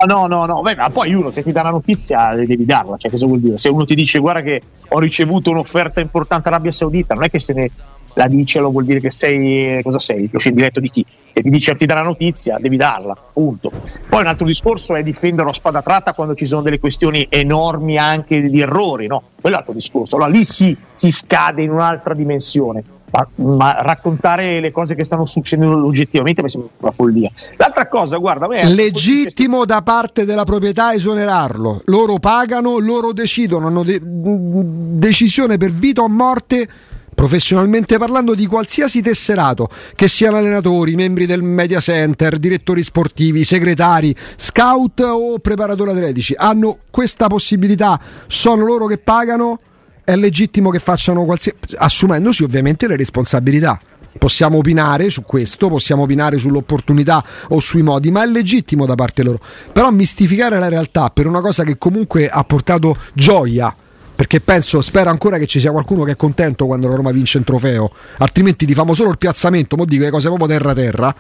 No, 0.06 0.26
no, 0.26 0.46
no, 0.46 0.62
Beh, 0.62 0.76
ma 0.76 0.90
poi 0.90 1.14
uno 1.14 1.30
se 1.30 1.44
ti 1.44 1.52
dà 1.52 1.62
la 1.62 1.70
notizia 1.70 2.34
devi 2.34 2.66
darla, 2.66 2.98
cioè 2.98 3.12
cosa 3.12 3.28
vuol 3.28 3.40
dire? 3.40 3.58
Se 3.58 3.70
uno 3.70 3.86
ti 3.86 3.94
dice 3.94 4.18
guarda 4.18 4.42
che 4.42 4.62
ho 4.88 5.00
ricevuto 5.00 5.52
un'offerta 5.52 6.00
importante 6.00 6.48
Arabia 6.48 6.72
Saudita, 6.72 7.14
non 7.14 7.24
è 7.24 7.30
che 7.30 7.40
se 7.40 7.54
ne 7.54 7.70
la 8.16 8.28
dice 8.28 8.60
lo 8.60 8.72
vuol 8.72 8.86
dire 8.86 9.00
che 9.00 9.12
sei 9.12 9.82
cosa 9.84 10.00
sei? 10.00 10.28
Lo 10.32 10.40
diretto 10.44 10.80
di 10.80 10.90
chi? 10.90 11.06
E 11.34 11.42
ti 11.42 11.50
dice 11.50 11.76
ti 11.76 11.86
dà 11.86 11.96
la 11.96 12.02
notizia, 12.02 12.58
devi 12.60 12.78
darla, 12.78 13.16
punto. 13.34 13.72
Poi 14.08 14.22
un 14.22 14.28
altro 14.28 14.46
discorso 14.46 14.96
è 14.96 15.04
difendere 15.04 15.50
a 15.50 15.54
spada 15.54 15.82
tratta 15.82 16.14
quando 16.14 16.36
ci 16.36 16.46
sono 16.46 16.62
delle 16.62 16.80
questioni 16.80 17.26
enormi 17.30 17.98
anche 17.98 18.42
di 18.42 18.60
errori, 18.60 19.08
no? 19.08 19.24
Quello 19.40 19.56
è 19.56 19.60
l'altro 19.60 19.74
discorso. 19.74 20.16
Allora 20.16 20.30
lì 20.30 20.44
si, 20.44 20.76
si 20.94 21.12
scade 21.12 21.62
in 21.62 21.72
un'altra 21.72 22.14
dimensione 22.14 22.84
ma, 23.12 23.28
ma, 23.36 23.82
raccontare 23.82 24.60
le 24.60 24.72
cose 24.72 24.96
che 24.96 25.04
stanno 25.04 25.26
succedendo 25.26 25.86
oggettivamente 25.86 26.42
mi 26.42 26.50
sembra 26.50 26.70
una 26.78 26.92
follia. 26.92 27.30
L'altra 27.58 27.88
cosa, 27.88 28.18
guarda, 28.18 28.48
legittimo 28.48 29.66
da 29.66 29.82
parte 29.82 30.26
della 30.26 30.44
proprietà 30.44 30.94
esonerarlo. 30.94 31.82
Loro 31.86 32.20
pagano, 32.20 32.80
loro 32.80 33.12
decidono, 33.12 33.68
hanno 33.68 33.84
de- 33.84 34.00
decisione 34.02 35.58
per 35.58 35.72
vita 35.72 36.02
o 36.02 36.08
morte 36.08 36.68
professionalmente 37.14 37.98
parlando 37.98 38.34
di 38.34 38.46
qualsiasi 38.46 39.02
tesserato, 39.02 39.70
che 39.96 40.08
siano 40.08 40.38
allenatori, 40.38 40.96
membri 40.96 41.26
del 41.26 41.44
media 41.44 41.80
center, 41.80 42.38
direttori 42.38 42.84
sportivi, 42.84 43.44
segretari, 43.44 44.16
scout 44.36 45.00
o 45.02 45.40
preparatori 45.40 45.92
atletici, 45.92 46.34
hanno 46.36 46.80
questa 46.90 47.28
possibilità, 47.28 48.00
sono 48.28 48.66
loro 48.66 48.88
che 48.88 48.98
pagano 48.98 49.60
è 50.04 50.16
legittimo 50.16 50.70
che 50.72 50.80
facciano 50.80 51.24
qualsiasi 51.26 51.58
assumendosi 51.78 52.44
ovviamente 52.44 52.88
le 52.88 52.96
responsabilità. 52.96 53.80
Possiamo 54.18 54.58
opinare 54.58 55.10
su 55.10 55.24
questo, 55.24 55.70
possiamo 55.70 56.04
opinare 56.04 56.38
sull'opportunità 56.38 57.24
o 57.50 57.60
sui 57.62 57.82
modi, 57.82 58.12
ma 58.12 58.24
è 58.24 58.28
legittimo 58.28 58.86
da 58.86 58.96
parte 58.96 59.24
loro. 59.24 59.40
Però 59.72 59.90
mistificare 59.90 60.60
la 60.60 60.68
realtà 60.68 61.10
per 61.10 61.28
una 61.28 61.40
cosa 61.40 61.64
che 61.64 61.78
comunque 61.78 62.28
ha 62.28 62.44
portato 62.44 62.96
gioia, 63.14 63.74
perché 64.22 64.40
penso, 64.40 64.84
spero 64.84 65.10
ancora 65.10 65.40
che 65.40 65.48
ci 65.48 65.60
sia 65.60 65.72
qualcuno 65.72 66.04
che 66.04 66.12
è 66.12 66.16
contento 66.16 66.68
quando 66.68 66.88
la 66.88 66.96
Roma 66.96 67.10
vince 67.10 67.40
un 67.40 67.44
trofeo, 67.44 67.92
altrimenti 68.20 68.68
ti 68.68 68.76
famo 68.76 68.94
solo 68.94 69.10
il 69.10 69.18
piazzamento, 69.18 69.76
mo 69.76 69.84
dico 69.84 70.04
le 70.04 70.12
cose 70.12 70.28
proprio 70.28 70.48
terra 70.48 70.74
terra. 70.76 71.16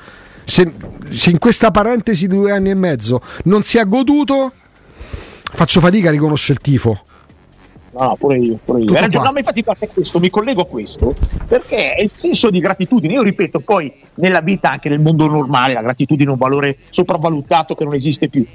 Se, 0.46 0.72
se 1.10 1.32
in 1.32 1.40
questa 1.40 1.72
parentesi 1.72 2.28
di 2.28 2.36
due 2.36 2.52
anni 2.52 2.70
e 2.70 2.76
mezzo 2.76 3.20
non 3.46 3.64
si 3.64 3.80
è 3.80 3.88
goduto, 3.88 4.54
faccio 5.02 5.80
fatica 5.80 6.10
a 6.10 6.12
riconoscere 6.12 6.54
il 6.54 6.60
tifo 6.60 7.06
No, 7.94 8.04
no, 8.06 8.16
pure 8.16 8.38
io, 8.38 8.58
pure 8.64 8.82
io. 8.82 8.94
Ragione, 8.94 9.26
no, 9.26 9.32
ma 9.34 9.40
infatti 9.40 9.64
a 9.66 9.88
questo, 9.94 10.20
mi 10.20 10.30
collego 10.30 10.62
a 10.62 10.66
questo, 10.66 11.14
perché 11.46 11.94
è 11.94 12.02
il 12.02 12.12
senso 12.14 12.50
di 12.50 12.60
gratitudine. 12.60 13.14
Io 13.14 13.22
ripeto, 13.22 13.60
poi 13.60 13.94
nella 14.16 14.40
vita, 14.40 14.72
anche 14.72 14.88
nel 14.88 15.02
mondo 15.02 15.28
normale, 15.28 15.74
la 15.74 15.82
gratitudine 15.82 16.30
è 16.30 16.32
un 16.34 16.40
valore 16.40 16.78
sopravvalutato 16.90 17.76
che 17.76 17.84
non 17.84 17.94
esiste 17.94 18.30
più. 18.30 18.46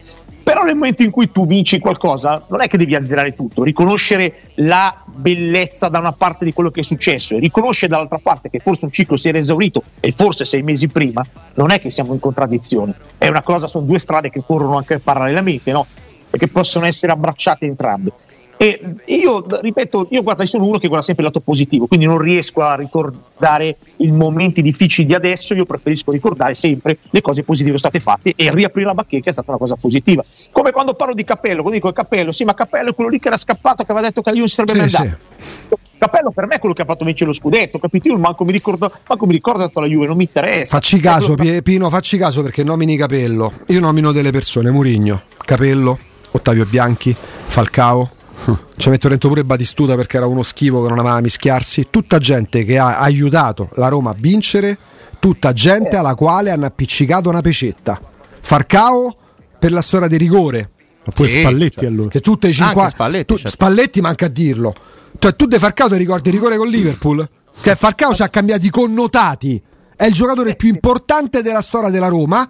Però 0.43 0.63
nel 0.63 0.77
momento 0.77 1.03
in 1.03 1.11
cui 1.11 1.31
tu 1.33 1.45
vinci 1.45 1.81
qualcosa, 1.81 2.47
non 2.49 2.63
è 2.63 2.69
che 2.69 2.79
devi 2.79 2.95
azzerare 2.95 3.35
tutto, 3.35 3.65
riconoscere 3.65 4.53
la 4.55 5.03
bellezza 5.05 5.89
da 5.89 5.99
una 5.99 6.13
parte 6.13 6.45
di 6.45 6.53
quello 6.53 6.71
che 6.71 6.81
è 6.81 6.85
successo 6.85 7.35
e 7.35 7.41
riconoscere 7.41 7.91
dall'altra 7.91 8.21
parte 8.23 8.49
che 8.49 8.61
forse 8.61 8.85
un 8.85 8.93
ciclo 8.93 9.17
si 9.17 9.29
era 9.29 9.39
esaurito 9.39 9.83
e 9.99 10.13
forse 10.13 10.45
sei 10.45 10.63
mesi 10.63 10.87
prima, 10.87 11.27
non 11.55 11.73
è 11.73 11.81
che 11.81 11.91
siamo 11.91 12.13
in 12.13 12.21
contraddizione. 12.21 12.95
È 13.19 13.27
una 13.27 13.43
cosa, 13.43 13.67
sono 13.67 13.87
due 13.87 13.99
strade 13.99 14.31
che 14.31 14.41
corrono 14.47 14.77
anche 14.77 15.01
parallelamente, 15.01 15.73
no? 15.73 15.85
E 16.31 16.39
che 16.39 16.47
possono 16.47 16.87
essere 16.87 17.11
abbracciate 17.11 17.67
entrambe. 17.67 18.13
E 18.59 18.81
io 19.05 19.45
ripeto, 19.61 20.09
io 20.11 20.23
guarda, 20.23 20.45
sono 20.47 20.65
uno 20.65 20.79
che 20.79 20.89
guarda 20.89 21.05
sempre 21.05 21.25
il 21.25 21.31
lato 21.31 21.45
positivo, 21.45 21.87
quindi 21.87 22.07
non 22.07 22.19
riesco 22.19 22.63
a 22.63 22.75
ricordare 22.75 23.77
i 23.97 24.11
momenti 24.11 24.63
difficili 24.63 25.07
di 25.07 25.15
adesso, 25.15 25.53
io 25.53 25.67
preferisco 25.67 26.11
ricordare 26.11 26.55
sempre 26.55 26.97
le 27.11 27.21
cose 27.21 27.43
positive 27.43 27.73
che 27.73 27.79
sono 27.79 27.91
state 27.91 28.03
fatte 28.03 28.33
e 28.35 28.51
riaprire 28.51 28.87
la 28.87 28.95
bacheca 28.95 29.29
è 29.29 29.33
stata 29.33 29.51
una 29.51 29.59
cosa 29.59 29.77
positiva. 29.77 30.25
Come 30.53 30.71
quando 30.71 30.95
parlo 30.95 31.13
di 31.13 31.25
Cappello, 31.25 31.61
quando 31.61 31.73
dico 31.73 31.93
Cappello, 31.93 32.33
sì, 32.33 32.45
ma 32.45 32.55
Cappello 32.55 32.91
è 32.91 32.95
quello 32.95 33.11
lì 33.11 33.19
che 33.19 33.29
era 33.29 33.37
scappato, 33.37 33.85
che 33.85 33.93
aveva 33.93 34.07
detto 34.07 34.23
che 34.23 34.31
io 34.31 34.47
sarebbe 34.47 34.89
sì, 34.89 34.97
andato. 34.97 35.19
Sì. 35.37 35.75
Cappello 35.99 36.31
per 36.31 36.47
me 36.47 36.55
è 36.55 36.59
quello 36.59 36.75
che 36.75 36.83
ha 36.83 36.85
fatto 36.87 37.05
vincere 37.05 37.27
lo 37.27 37.35
scudetto, 37.35 37.79
capito? 37.79 38.09
Io 38.09 38.19
manco 38.19 38.45
mi 38.45 38.53
ricordo, 38.53 38.91
manco 39.07 39.27
mi 39.27 39.33
ricordo 39.33 39.71
la 39.81 39.87
Juve, 39.87 40.07
non 40.07 40.17
mi 40.17 40.25
interessa. 40.25 40.77
Facci 40.77 40.99
caso, 40.99 41.35
Pie, 41.35 41.63
Pino, 41.63 41.91
facci 41.91 42.17
caso 42.17 42.43
perché 42.43 42.63
nomini 42.65 42.97
Capello. 42.97 43.53
Io 43.67 43.81
nomino 43.81 44.13
delle 44.13 44.31
persone, 44.31 44.71
Murigno, 44.71 45.23
Capello, 45.45 45.99
Ottavio 46.33 46.67
Bianchi, 46.67 47.15
Falcao, 47.47 48.11
ci 48.77 48.89
metto 48.91 49.09
dentro 49.09 49.29
pure 49.29 49.45
Batistuta 49.45 49.95
perché 49.95 50.17
era 50.17 50.27
uno 50.27 50.43
schivo 50.43 50.83
che 50.83 50.89
non 50.89 50.99
amava 50.99 51.21
mischiarsi. 51.21 51.89
Tutta 51.91 52.19
gente 52.19 52.65
che 52.65 52.79
ha 52.79 52.99
aiutato 52.99 53.69
la 53.75 53.89
Roma 53.89 54.11
a 54.11 54.17
vincere, 54.17 54.79
tutta 55.19 55.53
gente 55.53 55.97
alla 55.97 56.15
quale 56.15 56.51
hanno 56.51 56.67
appiccicato 56.67 57.29
una 57.29 57.41
pecetta. 57.41 58.01
Farcao 58.41 59.17
per 59.59 59.73
la 59.73 59.83
storia 59.83 60.09
di 60.09 60.17
rigore. 60.17 60.71
Ma 61.05 61.13
poi 61.15 61.29
sì, 61.29 61.41
Spalletti 61.41 61.79
cioè, 61.79 61.87
allora. 61.87 62.09
Che 62.09 62.21
tutte 62.21 62.49
i 62.49 62.53
50 62.53 62.89
Spalletti, 62.91 63.25
tu, 63.25 63.35
certo. 63.35 63.51
Spalletti 63.51 64.01
manca 64.01 64.27
a 64.27 64.29
dirlo. 64.29 64.75
Cioè, 65.19 65.35
tu 65.35 65.47
De 65.47 65.59
Farcao 65.59 65.89
ti 65.89 65.97
ricordi 65.97 66.29
il 66.29 66.35
rigore 66.35 66.57
con 66.57 66.69
Liverpool? 66.69 67.29
Che 67.61 67.75
Farcao 67.75 68.13
ci 68.13 68.23
ha 68.23 68.29
cambiato 68.29 68.67
i 68.67 68.71
connotati. 68.71 69.63
È 69.97 70.05
il 70.05 70.13
giocatore 70.13 70.57
più 70.57 70.69
importante 70.69 71.43
della 71.43 71.63
storia 71.63 71.89
della 71.91 72.09
Roma 72.09 72.49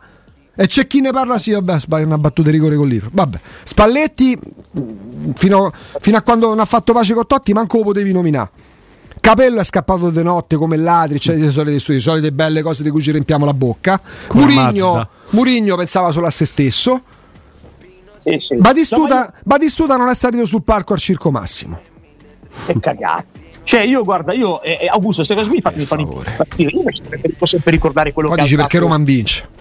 e 0.58 0.66
c'è 0.66 0.86
chi 0.86 1.02
ne 1.02 1.12
parla, 1.12 1.38
sì, 1.38 1.50
vabbè, 1.50 1.78
sbaglia 1.78 2.06
una 2.06 2.16
battuta 2.16 2.48
di 2.48 2.56
rigore 2.56 2.76
con 2.76 2.88
l'Ivro. 2.88 3.10
Vabbè, 3.12 3.38
Spalletti, 3.62 4.38
fino, 5.34 5.70
fino, 6.00 6.16
a 6.16 6.22
quando 6.22 6.48
non 6.48 6.60
ha 6.60 6.64
fatto 6.64 6.94
pace 6.94 7.12
con 7.12 7.26
Totti, 7.26 7.52
manco 7.52 7.76
lo 7.76 7.84
potevi 7.84 8.10
nominare. 8.10 8.50
Capello 9.20 9.60
è 9.60 9.64
scappato 9.64 10.08
di 10.08 10.22
notte 10.22 10.56
come 10.56 10.78
ladri, 10.78 11.18
c'è 11.18 11.36
le 11.36 11.50
solite, 11.50 11.92
le 11.92 12.00
solite 12.00 12.32
belle 12.32 12.62
cose 12.62 12.82
di 12.82 12.88
cui 12.88 13.02
ci 13.02 13.10
riempiamo 13.10 13.44
la 13.44 13.52
bocca. 13.52 14.00
Murigno, 14.32 15.06
Murigno 15.30 15.76
pensava 15.76 16.10
solo 16.10 16.26
a 16.26 16.30
se 16.30 16.46
stesso. 16.46 17.02
Sì, 18.16 18.36
sì. 18.38 18.56
Batistuta, 18.56 19.14
no, 19.14 19.20
io... 19.24 19.32
Batistuta, 19.44 19.96
non 19.96 20.08
è 20.08 20.14
salito 20.14 20.46
sul 20.46 20.62
palco 20.62 20.94
al 20.94 21.00
Circo 21.00 21.30
Massimo. 21.30 21.78
Che 22.64 22.80
cagate. 22.80 23.44
Cioè, 23.62 23.80
io 23.80 24.04
guarda, 24.04 24.32
io 24.32 24.62
eh, 24.62 24.88
Augusto, 24.90 25.22
queste 25.22 25.34
cose 25.34 25.50
mi 25.50 25.60
fanno 25.60 26.22
impazzire. 26.24 26.70
Io 26.70 26.82
devo 27.20 27.46
sempre 27.46 27.72
ricordare 27.72 28.12
quello 28.14 28.28
Poi 28.28 28.38
che 28.38 28.44
dici 28.44 28.56
perché 28.56 28.78
Roman 28.78 29.04
vince 29.04 29.56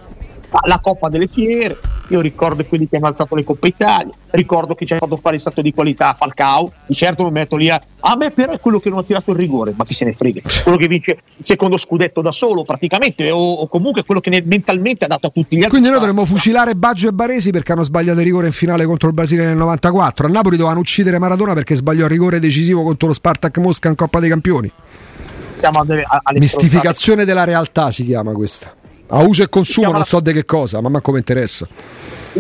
la 0.66 0.80
Coppa 0.80 1.10
delle 1.10 1.28
Fiere, 1.28 1.78
io 2.10 2.22
ricordo 2.22 2.64
quelli 2.66 2.88
che 2.88 2.98
hanno 2.98 3.08
alzato 3.08 3.36
le 3.36 3.44
Coppe 3.44 3.68
Italia, 3.68 4.14
ricordo 4.32 4.76
che 4.76 4.86
ci 4.86 4.94
ha 4.94 4.98
fatto 4.98 5.18
fare 5.18 5.36
il 5.36 5.42
salto 5.42 5.62
di 5.62 5.74
qualità 5.74 6.10
a 6.10 6.14
Falcao, 6.14 6.72
di 6.86 6.94
certo 6.94 7.24
non 7.24 7.32
metto 7.32 7.56
lì 7.56 7.70
a, 7.70 7.82
a 8.02 8.16
me 8.16 8.32
però 8.32 8.54
è 8.54 8.60
quello 8.60 8.80
che 8.80 8.90
non 8.90 9.00
ha 9.00 9.04
tirato 9.04 9.32
il 9.32 9.38
rigore, 9.38 9.74
ma 9.76 9.86
chi 9.86 9.94
se 9.94 10.06
ne 10.06 10.14
frega, 10.14 10.42
quello 10.64 10.78
che 10.78 10.88
vince 10.88 11.20
il 11.36 11.46
secondo 11.46 11.78
scudetto 11.78 12.22
da 12.22 12.32
solo 12.32 12.64
praticamente 12.64 13.32
o, 13.32 13.38
o 13.38 13.68
comunque 13.68 14.04
quello 14.04 14.22
che 14.22 14.30
ne, 14.30 14.42
mentalmente 14.46 15.06
ha 15.06 15.08
dato 15.08 15.28
a 15.28 15.30
tutti 15.30 15.56
gli 15.56 15.64
altri. 15.64 15.72
Quindi 15.72 15.90
noi 15.90 16.00
dovremmo 16.00 16.26
fucilare 16.26 16.76
Baggio 16.76 17.10
e 17.10 17.14
Baresi 17.14 17.52
perché 17.52 17.72
hanno 17.72 17.84
sbagliato 17.84 18.20
il 18.20 18.26
rigore 18.26 18.48
in 18.48 18.54
finale 18.54 18.86
contro 18.86 19.08
il 19.08 19.14
Brasile 19.14 19.46
nel 19.46 19.58
94, 19.58 20.28
a 20.28 20.30
Napoli 20.30 20.58
dovevano 20.58 20.82
uccidere 20.82 21.20
Maradona 21.20 21.54
perché 21.54 21.76
sbagliò 21.76 22.06
il 22.06 22.12
rigore 22.12 22.40
decisivo 22.40 22.84
contro 22.84 23.08
lo 23.08 23.14
Spartak 23.14 23.58
Mosca 23.58 23.90
in 23.90 23.96
Coppa 23.96 24.20
dei 24.20 24.30
Campioni. 24.30 24.72
Mistificazione 26.34 27.26
della 27.26 27.44
realtà 27.44 27.90
si 27.90 28.06
chiama 28.06 28.32
questa. 28.34 28.74
A 29.08 29.22
uso 29.24 29.44
e 29.44 29.50
consumo 29.50 29.92
non 29.92 30.04
so 30.06 30.20
di 30.20 30.34
che 30.34 30.46
cosa, 30.46 30.82
ma 30.82 30.90
manco 30.90 31.12
mi 31.12 31.18
interessa. 31.18 31.68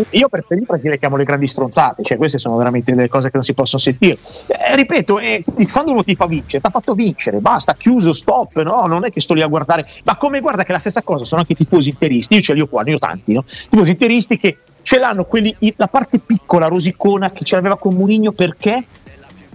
Io 0.10 0.28
preferisco 0.28 0.74
perché 0.74 0.90
le 0.90 1.00
chiamo 1.00 1.16
le 1.16 1.24
grandi 1.24 1.48
stronzate, 1.48 2.04
cioè 2.04 2.18
queste 2.18 2.38
sono 2.38 2.58
veramente 2.58 2.94
delle 2.94 3.08
cose 3.08 3.28
che 3.28 3.36
non 3.36 3.44
si 3.44 3.54
possono 3.54 3.82
sentire. 3.82 4.18
Eh, 4.48 4.76
ripeto, 4.76 5.20
eh, 5.20 5.44
quando 5.72 5.92
uno 5.92 6.04
ti 6.04 6.16
fa 6.16 6.26
vincere, 6.26 6.60
ti 6.60 6.66
ha 6.66 6.70
fatto 6.70 6.94
vincere, 6.94 7.40
basta, 7.40 7.74
chiuso, 7.76 8.12
stop, 8.12 8.62
no? 8.62 8.88
Non 8.88 9.06
è 9.06 9.12
che 9.12 9.22
sto 9.22 9.34
lì 9.34 9.42
a 9.42 9.48
guardare, 9.48 9.88
ma 10.04 10.18
come 10.18 10.42
guarda 10.42 10.66
che 10.66 10.74
la 10.74 10.80
stessa 10.80 11.02
cosa 11.02 11.24
sono 11.24 11.42
anche 11.42 11.54
i 11.54 11.56
tifosi 11.56 11.90
interisti, 11.90 12.36
io 12.36 12.42
ce 12.42 12.54
li 12.54 12.62
ho 12.62 12.68
qua, 12.68 12.82
ne 12.82 12.96
ho 12.96 12.98
tanti, 12.98 13.32
no? 13.32 13.46
Tifosi 13.70 13.92
interisti 13.92 14.38
che 14.38 14.58
ce 14.82 15.00
l'hanno 15.00 15.24
quelli, 15.24 15.56
la 15.78 15.88
parte 15.88 16.20
piccola, 16.20 16.68
rosicona, 16.68 17.32
che 17.32 17.46
ce 17.46 17.56
l'aveva 17.56 17.78
con 17.78 17.94
Murigno 17.94 18.34
perché? 18.34 18.84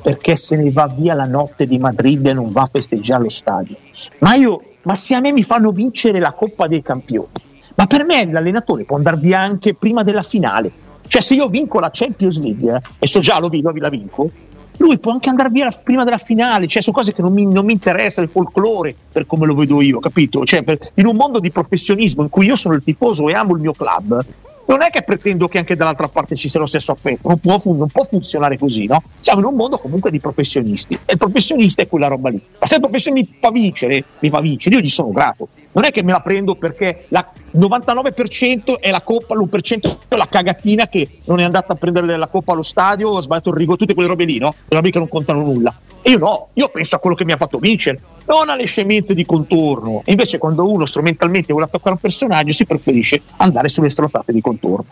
Perché 0.00 0.36
se 0.36 0.56
ne 0.56 0.70
va 0.70 0.86
via 0.86 1.12
la 1.12 1.26
notte 1.26 1.66
di 1.66 1.78
Madrid 1.78 2.26
e 2.26 2.32
non 2.32 2.50
va 2.50 2.62
a 2.62 2.68
festeggiare 2.72 3.20
allo 3.20 3.28
stadio. 3.28 3.76
Ma 4.20 4.34
io 4.36 4.62
ma 4.82 4.94
se 4.94 5.14
a 5.14 5.20
me 5.20 5.32
mi 5.32 5.42
fanno 5.42 5.70
vincere 5.70 6.18
la 6.18 6.32
Coppa 6.32 6.66
dei 6.66 6.82
Campioni, 6.82 7.28
ma 7.74 7.86
per 7.86 8.04
me 8.04 8.30
l'allenatore 8.30 8.84
può 8.84 8.96
andare 8.96 9.16
via 9.16 9.40
anche 9.40 9.74
prima 9.74 10.02
della 10.02 10.22
finale. 10.22 10.70
Cioè 11.06 11.22
se 11.22 11.34
io 11.34 11.48
vinco 11.48 11.80
la 11.80 11.90
Champions 11.92 12.40
League, 12.40 12.72
eh, 12.72 12.80
e 13.00 13.06
so 13.06 13.20
già 13.20 13.40
lo, 13.40 13.48
lo 13.50 13.72
la 13.74 13.88
vinco, 13.88 14.30
lui 14.76 14.98
può 14.98 15.12
anche 15.12 15.28
andare 15.28 15.50
via 15.50 15.70
prima 15.70 16.04
della 16.04 16.18
finale, 16.18 16.66
cioè 16.66 16.82
su 16.82 16.92
cose 16.92 17.12
che 17.12 17.20
non 17.20 17.32
mi, 17.32 17.44
non 17.46 17.64
mi 17.64 17.72
interessa, 17.72 18.20
il 18.22 18.28
folklore 18.28 18.94
per 19.10 19.26
come 19.26 19.46
lo 19.46 19.54
vedo 19.54 19.82
io, 19.82 19.98
capito? 19.98 20.44
Cioè, 20.44 20.62
per, 20.62 20.78
in 20.94 21.06
un 21.06 21.16
mondo 21.16 21.38
di 21.38 21.50
professionismo 21.50 22.22
in 22.22 22.28
cui 22.28 22.46
io 22.46 22.56
sono 22.56 22.74
il 22.74 22.82
tifoso 22.82 23.28
e 23.28 23.34
amo 23.34 23.54
il 23.54 23.60
mio 23.60 23.72
club, 23.72 24.24
non 24.66 24.82
è 24.82 24.90
che 24.90 25.02
pretendo 25.02 25.48
che 25.48 25.58
anche 25.58 25.76
dall'altra 25.76 26.08
parte 26.08 26.36
ci 26.36 26.48
sia 26.48 26.60
lo 26.60 26.66
stesso 26.66 26.92
affetto, 26.92 27.28
non 27.28 27.38
può, 27.38 27.60
non 27.64 27.88
può, 27.88 28.04
funzionare 28.04 28.58
così, 28.58 28.86
no? 28.86 29.02
Siamo 29.18 29.40
in 29.40 29.46
un 29.46 29.54
mondo 29.54 29.78
comunque 29.78 30.10
di 30.10 30.20
professionisti 30.20 30.94
e 30.94 31.12
il 31.12 31.18
professionista 31.18 31.82
è 31.82 31.88
quella 31.88 32.06
roba 32.06 32.28
lì. 32.28 32.40
Ma 32.58 32.66
se 32.66 32.76
il 32.76 32.80
professionista 32.80 33.32
mi 33.32 33.38
fa 33.40 33.50
vincere, 33.50 34.04
mi 34.20 34.28
fa 34.30 34.40
vincere, 34.40 34.76
io 34.76 34.80
gli 34.80 34.88
sono 34.88 35.10
grato. 35.10 35.48
Non 35.72 35.84
è 35.84 35.90
che 35.90 36.02
me 36.02 36.12
la 36.12 36.20
prendo 36.20 36.54
perché 36.54 37.06
la, 37.08 37.28
99% 37.56 38.80
è 38.80 38.90
la 38.90 39.00
coppa, 39.00 39.34
l'1% 39.34 39.96
è 40.08 40.16
la 40.16 40.26
cagatina 40.26 40.86
che 40.86 41.08
non 41.26 41.40
è 41.40 41.44
andata 41.44 41.72
a 41.72 41.76
prendere 41.76 42.16
la 42.16 42.28
coppa 42.28 42.52
allo 42.52 42.62
stadio, 42.62 43.16
ha 43.16 43.22
sbagliato 43.22 43.50
il 43.50 43.56
rigo, 43.56 43.76
tutte 43.76 43.94
quelle 43.94 44.08
robe 44.08 44.24
lì, 44.24 44.38
no? 44.38 44.54
Le 44.68 44.76
robe 44.76 44.90
che 44.90 44.98
non 44.98 45.08
contano 45.08 45.40
nulla. 45.42 45.74
E 46.02 46.10
io 46.12 46.18
no, 46.18 46.48
io 46.54 46.68
penso 46.68 46.96
a 46.96 46.98
quello 46.98 47.14
che 47.14 47.24
mi 47.24 47.32
ha 47.32 47.36
fatto 47.36 47.58
vincere, 47.58 48.00
non 48.26 48.48
alle 48.48 48.64
scemenze 48.64 49.14
di 49.14 49.26
contorno. 49.26 50.02
E 50.04 50.12
invece 50.12 50.38
quando 50.38 50.66
uno 50.66 50.86
strumentalmente 50.86 51.52
vuole 51.52 51.66
attaccare 51.66 51.90
un 51.90 51.98
personaggio 51.98 52.52
si 52.52 52.64
preferisce 52.64 53.20
andare 53.36 53.68
sulle 53.68 53.90
strozzate 53.90 54.32
di 54.32 54.40
contorno. 54.40 54.86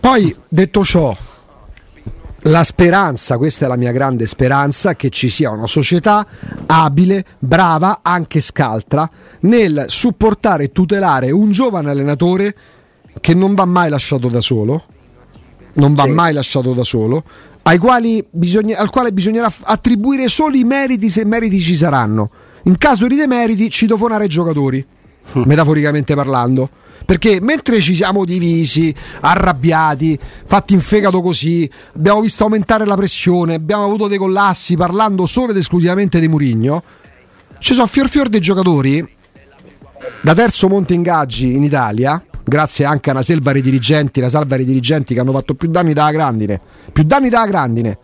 Poi, 0.00 0.36
detto 0.48 0.84
ciò, 0.84 1.16
la 2.42 2.64
speranza, 2.64 3.36
questa 3.36 3.66
è 3.66 3.68
la 3.68 3.76
mia 3.76 3.92
grande 3.92 4.26
speranza, 4.26 4.94
che 4.94 5.10
ci 5.10 5.28
sia 5.28 5.50
una 5.50 5.66
società 5.66 6.26
abile, 6.66 7.24
brava, 7.38 8.00
anche 8.02 8.40
scaltra, 8.40 9.08
nel 9.40 9.84
supportare 9.88 10.64
e 10.64 10.72
tutelare 10.72 11.30
un 11.30 11.50
giovane 11.50 11.90
allenatore 11.90 12.54
che 13.20 13.34
non 13.34 13.54
va 13.54 13.64
mai 13.64 13.90
lasciato 13.90 14.28
da 14.28 14.40
solo, 14.40 14.84
non 15.74 15.94
va 15.94 16.04
sì. 16.04 16.10
mai 16.10 16.32
lasciato 16.32 16.72
da 16.72 16.82
solo, 16.82 17.22
bisogna, 18.30 18.78
al 18.78 18.90
quale 18.90 19.12
bisognerà 19.12 19.52
attribuire 19.62 20.26
solo 20.28 20.56
i 20.56 20.64
meriti 20.64 21.08
se 21.08 21.24
meriti 21.24 21.60
ci 21.60 21.76
saranno. 21.76 22.30
In 22.64 22.78
caso 22.78 23.06
di 23.06 23.16
demeriti, 23.16 23.70
citofonare 23.70 24.24
i 24.24 24.28
giocatori, 24.28 24.84
metaforicamente 25.32 26.14
parlando 26.14 26.70
perché 27.04 27.40
mentre 27.40 27.80
ci 27.80 27.94
siamo 27.94 28.24
divisi, 28.24 28.94
arrabbiati, 29.20 30.18
fatti 30.44 30.74
in 30.74 30.80
fegato 30.80 31.20
così, 31.20 31.68
abbiamo 31.94 32.20
visto 32.20 32.44
aumentare 32.44 32.84
la 32.84 32.96
pressione, 32.96 33.54
abbiamo 33.54 33.84
avuto 33.84 34.08
dei 34.08 34.18
collassi 34.18 34.76
parlando 34.76 35.26
solo 35.26 35.52
ed 35.52 35.56
esclusivamente 35.56 36.20
di 36.20 36.28
Murigno, 36.28 36.82
ci 37.58 37.74
sono 37.74 37.86
fior 37.86 38.08
fior 38.08 38.28
dei 38.28 38.40
giocatori 38.40 39.06
da 40.20 40.34
terzo 40.34 40.68
monte 40.68 40.94
ingaggi 40.94 41.54
in 41.54 41.62
Italia, 41.62 42.22
grazie 42.44 42.84
anche 42.84 43.10
a 43.10 43.12
una 43.12 43.22
selva 43.22 43.52
di 43.52 43.62
dirigenti, 43.62 44.18
una 44.18 44.28
salva 44.28 44.56
di 44.56 44.64
dirigenti 44.64 45.14
che 45.14 45.20
hanno 45.20 45.32
fatto 45.32 45.54
più 45.54 45.68
danni 45.68 45.92
dalla 45.92 46.10
grandine, 46.10 46.60
più 46.92 47.04
danni 47.04 47.28
dalla 47.28 47.46
grandine 47.46 47.98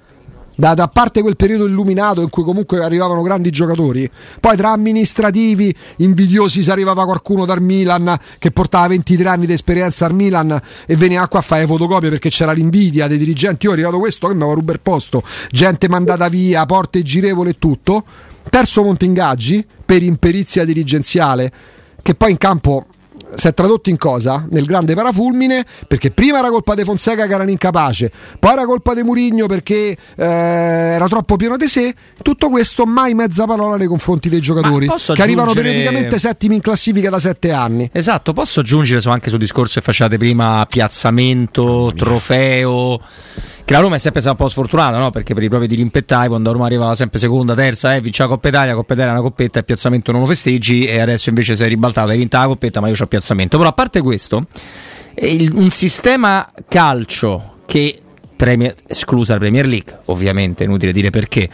da, 0.59 0.75
da, 0.75 0.88
parte 0.88 1.23
quel 1.23 1.37
periodo 1.37 1.66
illuminato 1.66 2.21
in 2.21 2.31
cui 2.31 2.42
comunque 2.42 2.83
arrivavano 2.83 3.23
grandi 3.23 3.51
giocatori, 3.51 4.11
poi 4.40 4.57
tra 4.57 4.71
amministrativi 4.71 5.73
invidiosi 5.99 6.64
si 6.64 6.71
arrivava 6.73 7.05
qualcuno 7.05 7.44
dal 7.44 7.62
Milan 7.62 8.18
che 8.40 8.51
portava 8.51 8.88
23 8.88 9.29
anni 9.29 9.47
di 9.47 9.53
esperienza 9.53 10.05
al 10.07 10.14
Milan 10.14 10.61
e 10.85 10.97
veniva 10.97 11.29
qua 11.29 11.38
a 11.38 11.42
fare 11.42 11.64
fotocopie 11.64 12.11
perché 12.11 12.29
c'era 12.29 12.51
l'invidia 12.51 13.07
dei 13.07 13.18
dirigenti, 13.18 13.66
io 13.66 13.71
ho 13.71 13.75
arrivato 13.75 14.01
questo 14.01 14.27
che 14.27 14.35
mi 14.35 14.40
aveva 14.40 14.57
rubato 14.57 14.73
il 14.73 14.81
posto, 14.83 15.23
gente 15.53 15.88
mandata 15.88 16.29
via, 16.29 16.66
porte 16.66 17.03
girevole 17.03 17.51
e 17.51 17.57
tutto. 17.61 18.05
Terzo 18.51 18.83
monte 18.83 19.05
ingaggi 19.05 19.64
per 19.85 20.03
imperizia 20.03 20.64
dirigenziale 20.64 21.53
che 22.03 22.14
poi 22.14 22.33
in 22.33 22.38
campo 22.38 22.87
si 23.35 23.47
è 23.49 23.55
tradotto 23.55 23.91
in 23.91 23.97
cosa? 23.97 24.47
Nel 24.51 24.64
grande 24.64 24.95
parafulmine, 24.95 25.64
perché 25.87 26.11
prima 26.11 26.38
era 26.38 26.51
colpa 26.51 26.75
di 26.75 26.85
Fonseca 26.85 27.27
che 27.27 27.35
era 27.35 27.43
un 27.43 27.51
incapace, 27.51 28.11
poi 28.38 28.53
era 28.53 28.64
colpa 28.64 28.95
di 28.95 29.03
Murigno 29.03 29.47
perché 29.47 29.97
eh, 30.17 30.25
era 30.25 31.07
troppo 31.09 31.37
pieno 31.37 31.57
di 31.57 31.67
sé. 31.67 31.95
Tutto 32.23 32.49
questo 32.49 32.85
mai 32.85 33.14
mezza 33.14 33.45
parola 33.45 33.77
nei 33.77 33.87
confronti 33.87 34.29
dei 34.29 34.41
giocatori 34.41 34.87
che 34.87 34.93
aggiungere... 34.93 35.23
arrivano 35.23 35.53
periodicamente 35.53 36.19
settimi 36.19 36.57
in 36.57 36.61
classifica 36.61 37.11
da 37.11 37.19
sette 37.19 37.53
anni. 37.53 37.88
Esatto, 37.93 38.33
posso 38.33 38.61
aggiungere 38.61 39.01
anche 39.11 39.31
sul 39.31 39.38
discorso 39.38 39.79
che 39.79 39.85
facevate 39.85 40.19
prima, 40.19 40.67
piazzamento, 40.69 41.93
trofeo 41.97 43.01
che 43.68 43.74
la 43.74 43.81
Roma 43.81 43.96
è 43.96 43.98
sempre 43.98 44.22
stata 44.22 44.35
un 44.35 44.42
po' 44.42 44.50
sfortunata, 44.50 44.96
no? 44.96 45.11
Perché 45.11 45.35
per 45.35 45.42
i 45.42 45.50
propri 45.50 45.66
dirimpettai, 45.66 46.28
quando 46.28 46.48
la 46.48 46.54
Roma 46.54 46.64
arrivava 46.64 46.94
sempre 46.94 47.18
seconda, 47.18 47.54
terza, 47.54 47.94
eh, 47.94 48.00
vince 48.00 48.22
la 48.22 48.28
Coppa 48.28 48.48
Italia, 48.48 48.72
Coppa 48.72 48.94
Italia 48.94 49.12
è 49.12 49.14
una 49.14 49.22
coppetta 49.22 49.59
e 49.59 49.62
piazzamento 49.62 50.11
non 50.11 50.22
lo 50.22 50.26
festeggi 50.26 50.87
e 50.87 51.00
adesso 51.00 51.28
invece 51.28 51.54
sei 51.54 51.68
ribaltato, 51.68 52.09
hai 52.09 52.16
vinto 52.16 52.38
la 52.38 52.46
coppetta 52.46 52.81
ma 52.81 52.88
io 52.88 52.94
ho 52.98 53.07
piazzamento. 53.07 53.59
Però 53.59 53.68
a 53.68 53.74
parte 53.74 54.00
questo, 54.00 54.46
il, 55.16 55.52
un 55.52 55.68
sistema 55.68 56.50
calcio 56.66 57.57
che 57.66 57.94
Premier, 58.37 58.74
esclusa 58.87 59.35
la 59.35 59.38
Premier 59.40 59.66
League, 59.66 59.98
ovviamente, 60.07 60.64
inutile 60.64 60.90
dire 60.90 61.11
perché, 61.11 61.50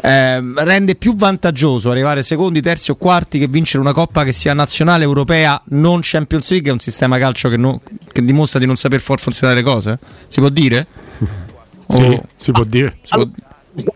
eh, 0.00 0.40
rende 0.64 0.94
più 0.94 1.16
vantaggioso 1.16 1.90
arrivare 1.90 2.22
secondi, 2.22 2.62
terzi 2.62 2.92
o 2.92 2.94
quarti 2.94 3.38
che 3.38 3.46
vincere 3.46 3.80
una 3.80 3.92
coppa 3.92 4.24
che 4.24 4.32
sia 4.32 4.54
nazionale, 4.54 5.04
europea, 5.04 5.60
non 5.66 6.00
Champions 6.02 6.50
League, 6.50 6.70
è 6.70 6.72
un 6.72 6.80
sistema 6.80 7.18
calcio 7.18 7.50
che, 7.50 7.58
no, 7.58 7.82
che 8.10 8.24
dimostra 8.24 8.58
di 8.58 8.64
non 8.64 8.76
saper 8.76 9.02
far 9.02 9.20
funzionare 9.20 9.58
le 9.58 9.66
cose? 9.66 9.98
Si 10.28 10.40
può 10.40 10.48
dire? 10.48 10.86
Sì, 11.88 12.02
oh. 12.02 12.22
si 12.34 12.52
può 12.52 12.64
dire. 12.64 12.98
Si 13.02 13.14
allora. 13.14 13.30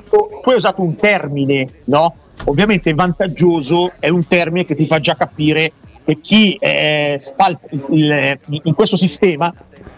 Tu 0.08 0.50
hai 0.50 0.54
usato 0.56 0.82
un 0.82 0.96
termine, 0.96 1.68
no? 1.86 2.14
Ovviamente 2.44 2.92
vantaggioso 2.94 3.92
è 3.98 4.08
un 4.08 4.26
termine 4.26 4.64
che 4.64 4.74
ti 4.74 4.86
fa 4.86 4.98
già 4.98 5.14
capire 5.14 5.72
che 6.04 6.20
chi 6.20 6.56
eh, 6.58 7.20
fa 7.36 7.48
il, 7.48 7.58
il, 7.90 8.38
in 8.62 8.74
questo 8.74 8.96
sistema 8.96 9.52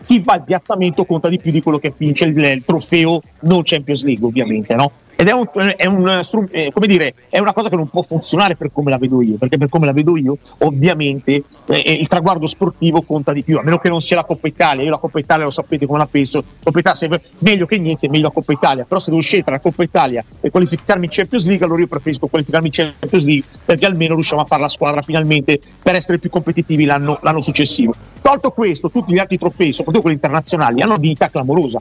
chi 0.05 0.21
fa 0.21 0.35
il 0.37 0.45
piazzamento 0.45 1.07
conta 1.07 1.29
di 1.29 1.39
più 1.39 1.51
di 1.51 1.63
quello 1.63 1.79
che 1.79 1.95
vince 1.97 2.27
il, 2.27 2.37
il 2.37 2.63
trofeo 2.65 3.21
non 3.41 3.63
Champions 3.65 4.05
League 4.05 4.27
ovviamente 4.27 4.75
no? 4.75 4.93
Ed 5.17 5.29
è, 5.29 5.33
un, 5.33 5.47
è, 5.77 5.87
un, 5.87 6.25
eh, 6.51 6.71
come 6.73 6.87
dire, 6.87 7.15
è 7.29 7.39
una 7.39 7.53
cosa 7.53 7.69
che 7.69 7.77
non 7.77 7.89
può 7.89 8.03
funzionare 8.03 8.57
per 8.57 8.71
come 8.73 8.91
la 8.91 8.99
vedo 8.99 9.23
io, 9.23 9.37
perché 9.37 9.59
per 9.59 9.69
come 9.69 9.87
la 9.87 9.93
vedo 9.93 10.17
io 10.17 10.37
ovviamente 10.59 11.33
eh, 11.67 11.83
eh, 11.85 11.93
il 11.93 12.09
traguardo 12.09 12.47
sportivo 12.47 13.03
conta 13.03 13.33
di 13.33 13.43
più, 13.43 13.59
a 13.59 13.63
meno 13.63 13.79
che 13.79 13.89
non 13.89 14.01
sia 14.01 14.17
la 14.17 14.25
Coppa 14.25 14.49
Italia, 14.49 14.83
io 14.83 14.91
la 14.91 14.99
Coppa 14.99 15.19
Italia 15.19 15.45
lo 15.45 15.51
sapete 15.51 15.87
come 15.87 15.99
la 15.99 16.07
penso, 16.07 16.43
Coppa 16.63 16.79
Italia 16.79 16.99
se, 16.99 17.21
meglio 17.39 17.67
che 17.67 17.79
niente, 17.79 18.09
meglio 18.09 18.25
la 18.25 18.33
Coppa 18.33 18.53
Italia, 18.53 18.85
però 18.85 19.01
se 19.01 19.11
devo 19.11 19.23
scegliere 19.23 19.53
la 19.53 19.61
Coppa 19.61 19.83
Italia 19.83 20.25
e 20.41 20.51
qualificarmi 20.51 21.05
in 21.05 21.11
Champions 21.11 21.47
League, 21.47 21.65
allora 21.65 21.81
io 21.81 21.87
preferisco 21.87 22.27
qualificarmi 22.27 22.67
in 22.67 22.73
Champions 22.73 23.25
League 23.25 23.45
perché 23.65 23.87
almeno 23.87 24.15
riusciamo 24.15 24.43
a 24.43 24.45
fare 24.45 24.63
la 24.63 24.69
squadra 24.69 25.03
finalmente 25.03 25.61
per 25.83 25.95
essere 25.95 26.19
più 26.19 26.31
competitivi 26.31 26.85
l'anno, 26.85 27.19
l'anno 27.23 27.41
successivo. 27.41 27.95
Tolto 28.21 28.51
questo, 28.51 28.91
tutti 28.91 29.13
gli 29.13 29.19
altri 29.19 29.39
trofei, 29.39 29.73
soprattutto 29.73 30.01
quelli 30.01 30.17
internazionali, 30.17 30.81
hanno 30.81 30.99
dignità 30.99 31.29
clamorosa, 31.29 31.81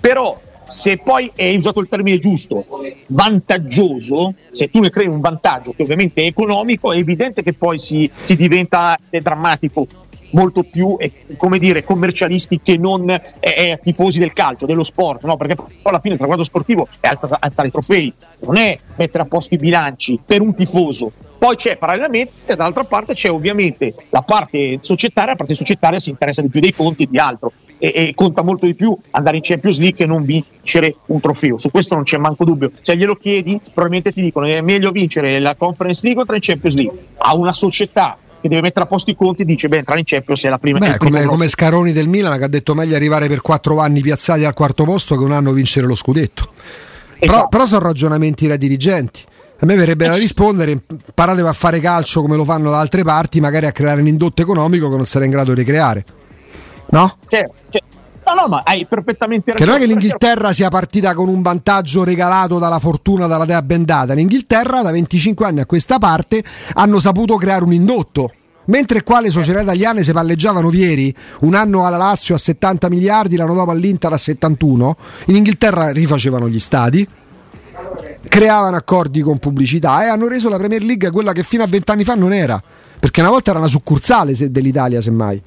però 0.00 0.38
se 0.70 0.98
poi 0.98 1.30
hai 1.36 1.56
usato 1.56 1.80
il 1.80 1.88
termine 1.88 2.18
giusto, 2.18 2.64
vantaggioso, 3.06 4.34
se 4.50 4.70
tu 4.70 4.80
ne 4.80 4.88
crei 4.88 5.08
un 5.08 5.20
vantaggio 5.20 5.72
che 5.72 5.82
ovviamente 5.82 6.22
è 6.22 6.26
economico, 6.26 6.92
è 6.92 6.96
evidente 6.96 7.42
che 7.42 7.52
poi 7.52 7.78
si, 7.78 8.08
si 8.12 8.36
diventa 8.36 8.96
drammatico 9.10 9.86
molto 10.30 10.62
più 10.62 10.96
come 11.36 11.58
dire, 11.58 11.82
commercialisti 11.82 12.60
che 12.62 12.76
non 12.76 13.10
eh, 13.10 13.20
eh, 13.40 13.80
tifosi 13.82 14.20
del 14.20 14.32
calcio, 14.32 14.64
dello 14.64 14.84
sport, 14.84 15.24
no? 15.24 15.36
perché 15.36 15.56
alla 15.82 15.98
fine 15.98 16.12
il 16.12 16.18
traguardo 16.18 16.44
sportivo 16.44 16.86
è 17.00 17.08
alzare, 17.08 17.36
alzare 17.40 17.68
i 17.68 17.70
trofei, 17.72 18.12
non 18.40 18.56
è 18.56 18.78
mettere 18.96 19.24
a 19.24 19.26
posto 19.26 19.54
i 19.54 19.58
bilanci 19.58 20.20
per 20.24 20.40
un 20.40 20.54
tifoso. 20.54 21.10
Poi 21.36 21.56
c'è 21.56 21.76
parallelamente, 21.76 22.54
dall'altra 22.54 22.84
parte 22.84 23.14
c'è 23.14 23.30
ovviamente 23.30 23.94
la 24.10 24.22
parte 24.22 24.78
societaria, 24.80 25.32
la 25.32 25.36
parte 25.36 25.54
societaria 25.54 25.98
si 25.98 26.10
interessa 26.10 26.42
di 26.42 26.48
più 26.48 26.60
dei 26.60 26.72
conti 26.72 27.04
e 27.04 27.06
di 27.10 27.18
altro 27.18 27.52
e, 27.80 27.92
e, 27.94 28.12
conta 28.14 28.42
molto 28.42 28.66
di 28.66 28.74
più 28.74 28.96
andare 29.12 29.36
in 29.38 29.42
Champions 29.42 29.78
League 29.78 29.96
che 29.96 30.06
non 30.06 30.24
vincere 30.24 30.94
un 31.06 31.18
trofeo. 31.18 31.56
Su 31.56 31.70
questo 31.70 31.94
non 31.94 32.04
c'è 32.04 32.18
manco 32.18 32.44
dubbio. 32.44 32.70
Se 32.82 32.94
glielo 32.94 33.16
chiedi, 33.16 33.58
probabilmente 33.72 34.12
ti 34.12 34.20
dicono 34.20 34.46
che 34.46 34.58
è 34.58 34.60
meglio 34.60 34.90
vincere 34.90 35.40
la 35.40 35.56
Conference 35.56 36.02
League 36.04 36.22
o 36.22 36.26
tra 36.26 36.36
in 36.36 36.42
Champions 36.42 36.76
League. 36.76 36.98
A 37.16 37.34
una 37.34 37.54
società 37.54 38.18
che 38.40 38.48
deve 38.48 38.60
mettere 38.60 38.84
a 38.84 38.88
posto 38.88 39.10
i 39.10 39.16
conti 39.16 39.44
dice 39.44 39.68
beh 39.68 39.78
entrare 39.78 39.98
in 39.98 40.04
Champions 40.06 40.44
è 40.44 40.48
la 40.48 40.58
prima 40.58 40.78
Beh, 40.78 40.96
come, 40.96 41.24
come, 41.24 41.46
Scaroni 41.46 41.92
del 41.92 42.08
Milan 42.08 42.38
che 42.38 42.44
ha 42.44 42.48
detto 42.48 42.74
meglio 42.74 42.96
arrivare 42.96 43.28
per 43.28 43.42
quattro 43.42 43.78
anni 43.80 44.00
piazzati 44.00 44.46
al 44.46 44.54
quarto 44.54 44.84
posto 44.84 45.14
che 45.16 45.22
un 45.22 45.32
anno 45.32 45.52
vincere 45.52 45.86
lo 45.86 45.94
scudetto 45.94 46.48
esatto. 47.18 47.18
però, 47.18 47.48
però 47.48 47.66
sono 47.66 47.84
ragionamenti 47.84 48.46
da 48.46 48.56
dirigenti 48.56 49.20
a 49.58 49.66
me 49.66 49.74
verrebbe 49.74 50.06
da 50.06 50.16
rispondere 50.16 50.70
imparate 50.70 51.42
a 51.42 51.52
fare 51.52 51.80
calcio 51.80 52.22
come 52.22 52.36
lo 52.36 52.46
fanno 52.46 52.70
da 52.70 52.78
altre 52.78 53.02
parti 53.02 53.40
magari 53.40 53.66
a 53.66 53.72
creare 53.72 54.00
un 54.00 54.06
indotto 54.06 54.40
economico 54.40 54.88
che 54.88 54.96
non 54.96 55.04
sarà 55.04 55.26
in 55.26 55.32
grado 55.32 55.52
di 55.52 55.62
creare 55.62 56.04
No? 56.90 57.14
Certo, 57.28 57.54
certo. 57.68 57.88
No, 58.24 58.42
no, 58.42 58.46
ma 58.48 58.62
hai 58.64 58.86
perfettamente 58.86 59.52
ragione. 59.52 59.58
Che 59.58 59.64
non 59.64 59.74
è 59.74 59.78
che 59.78 59.86
l'Inghilterra 59.92 60.52
sia 60.52 60.68
partita 60.68 61.14
con 61.14 61.28
un 61.28 61.42
vantaggio 61.42 62.04
regalato 62.04 62.58
dalla 62.58 62.78
fortuna, 62.78 63.26
dalla 63.26 63.44
dea 63.44 63.62
bendata. 63.62 64.14
L'Inghilterra 64.14 64.82
da 64.82 64.90
25 64.90 65.46
anni 65.46 65.60
a 65.60 65.66
questa 65.66 65.98
parte 65.98 66.42
hanno 66.74 67.00
saputo 67.00 67.36
creare 67.36 67.64
un 67.64 67.72
indotto. 67.72 68.32
Mentre 68.66 69.02
qua 69.02 69.20
le 69.20 69.30
società 69.30 69.62
italiane 69.62 70.04
si 70.04 70.12
palleggiavano 70.12 70.70
ieri, 70.70 71.12
un 71.40 71.54
anno 71.54 71.86
alla 71.86 71.96
Lazio 71.96 72.36
a 72.36 72.38
70 72.38 72.88
miliardi, 72.88 73.34
l'anno 73.34 73.54
dopo 73.54 73.72
all'Inter 73.72 74.12
a 74.12 74.18
71, 74.18 74.96
in 75.26 75.36
Inghilterra 75.36 75.90
rifacevano 75.90 76.48
gli 76.48 76.58
stati, 76.60 77.08
creavano 78.28 78.76
accordi 78.76 79.22
con 79.22 79.38
pubblicità 79.38 80.04
e 80.04 80.06
hanno 80.06 80.28
reso 80.28 80.48
la 80.48 80.56
Premier 80.56 80.82
League 80.82 81.10
quella 81.10 81.32
che 81.32 81.42
fino 81.42 81.64
a 81.64 81.66
20 81.66 81.90
anni 81.90 82.04
fa 82.04 82.14
non 82.14 82.32
era, 82.32 82.62
perché 83.00 83.22
una 83.22 83.30
volta 83.30 83.50
era 83.50 83.58
una 83.58 83.68
succursale 83.68 84.34
dell'Italia 84.50 85.00
semmai 85.00 85.42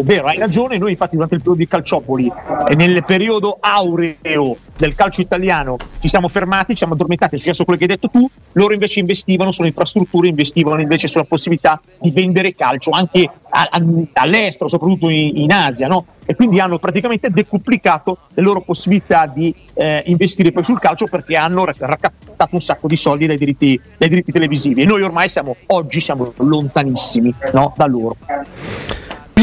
è 0.00 0.04
vero, 0.04 0.26
hai 0.26 0.38
ragione, 0.38 0.78
noi 0.78 0.92
infatti 0.92 1.14
durante 1.14 1.34
il 1.34 1.40
periodo 1.40 1.62
di 1.62 1.68
Calciopoli 1.68 2.32
e 2.68 2.74
nel 2.74 3.04
periodo 3.04 3.58
aureo 3.60 4.56
del 4.76 4.94
calcio 4.94 5.20
italiano 5.20 5.76
ci 6.00 6.08
siamo 6.08 6.28
fermati, 6.28 6.72
ci 6.72 6.78
siamo 6.78 6.94
addormentati, 6.94 7.34
è 7.34 7.38
successo 7.38 7.64
quello 7.64 7.78
che 7.78 7.84
hai 7.84 7.90
detto 7.90 8.08
tu, 8.08 8.28
loro 8.52 8.72
invece 8.72 9.00
investivano 9.00 9.52
sulle 9.52 9.68
infrastrutture, 9.68 10.28
investivano 10.28 10.80
invece 10.80 11.06
sulla 11.06 11.24
possibilità 11.24 11.80
di 12.00 12.10
vendere 12.10 12.54
calcio 12.54 12.90
anche 12.90 13.28
a, 13.50 13.68
a, 13.70 13.82
all'estero, 14.14 14.70
soprattutto 14.70 15.10
in, 15.10 15.36
in 15.36 15.52
Asia, 15.52 15.86
no? 15.86 16.06
e 16.24 16.34
quindi 16.34 16.60
hanno 16.60 16.78
praticamente 16.78 17.28
decuplicato 17.28 18.16
le 18.32 18.42
loro 18.42 18.62
possibilità 18.62 19.26
di 19.26 19.54
eh, 19.74 20.02
investire 20.06 20.50
poi 20.50 20.64
sul 20.64 20.78
calcio 20.78 21.06
perché 21.06 21.36
hanno 21.36 21.64
portato 21.64 22.54
un 22.54 22.60
sacco 22.62 22.86
di 22.86 22.96
soldi 22.96 23.26
dai 23.26 23.36
diritti, 23.36 23.78
dai 23.98 24.08
diritti 24.08 24.32
televisivi 24.32 24.82
e 24.82 24.84
noi 24.86 25.02
ormai 25.02 25.28
siamo, 25.28 25.56
oggi 25.66 26.00
siamo 26.00 26.32
lontanissimi 26.36 27.34
no, 27.52 27.74
da 27.76 27.86
loro. 27.86 28.16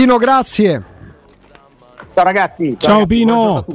Pino, 0.08 0.18
grazie. 0.20 0.82
Ciao 2.14 2.24
ragazzi. 2.24 2.78
Ciao, 2.80 3.00
ragazzi, 3.00 3.08
Pino. 3.08 3.66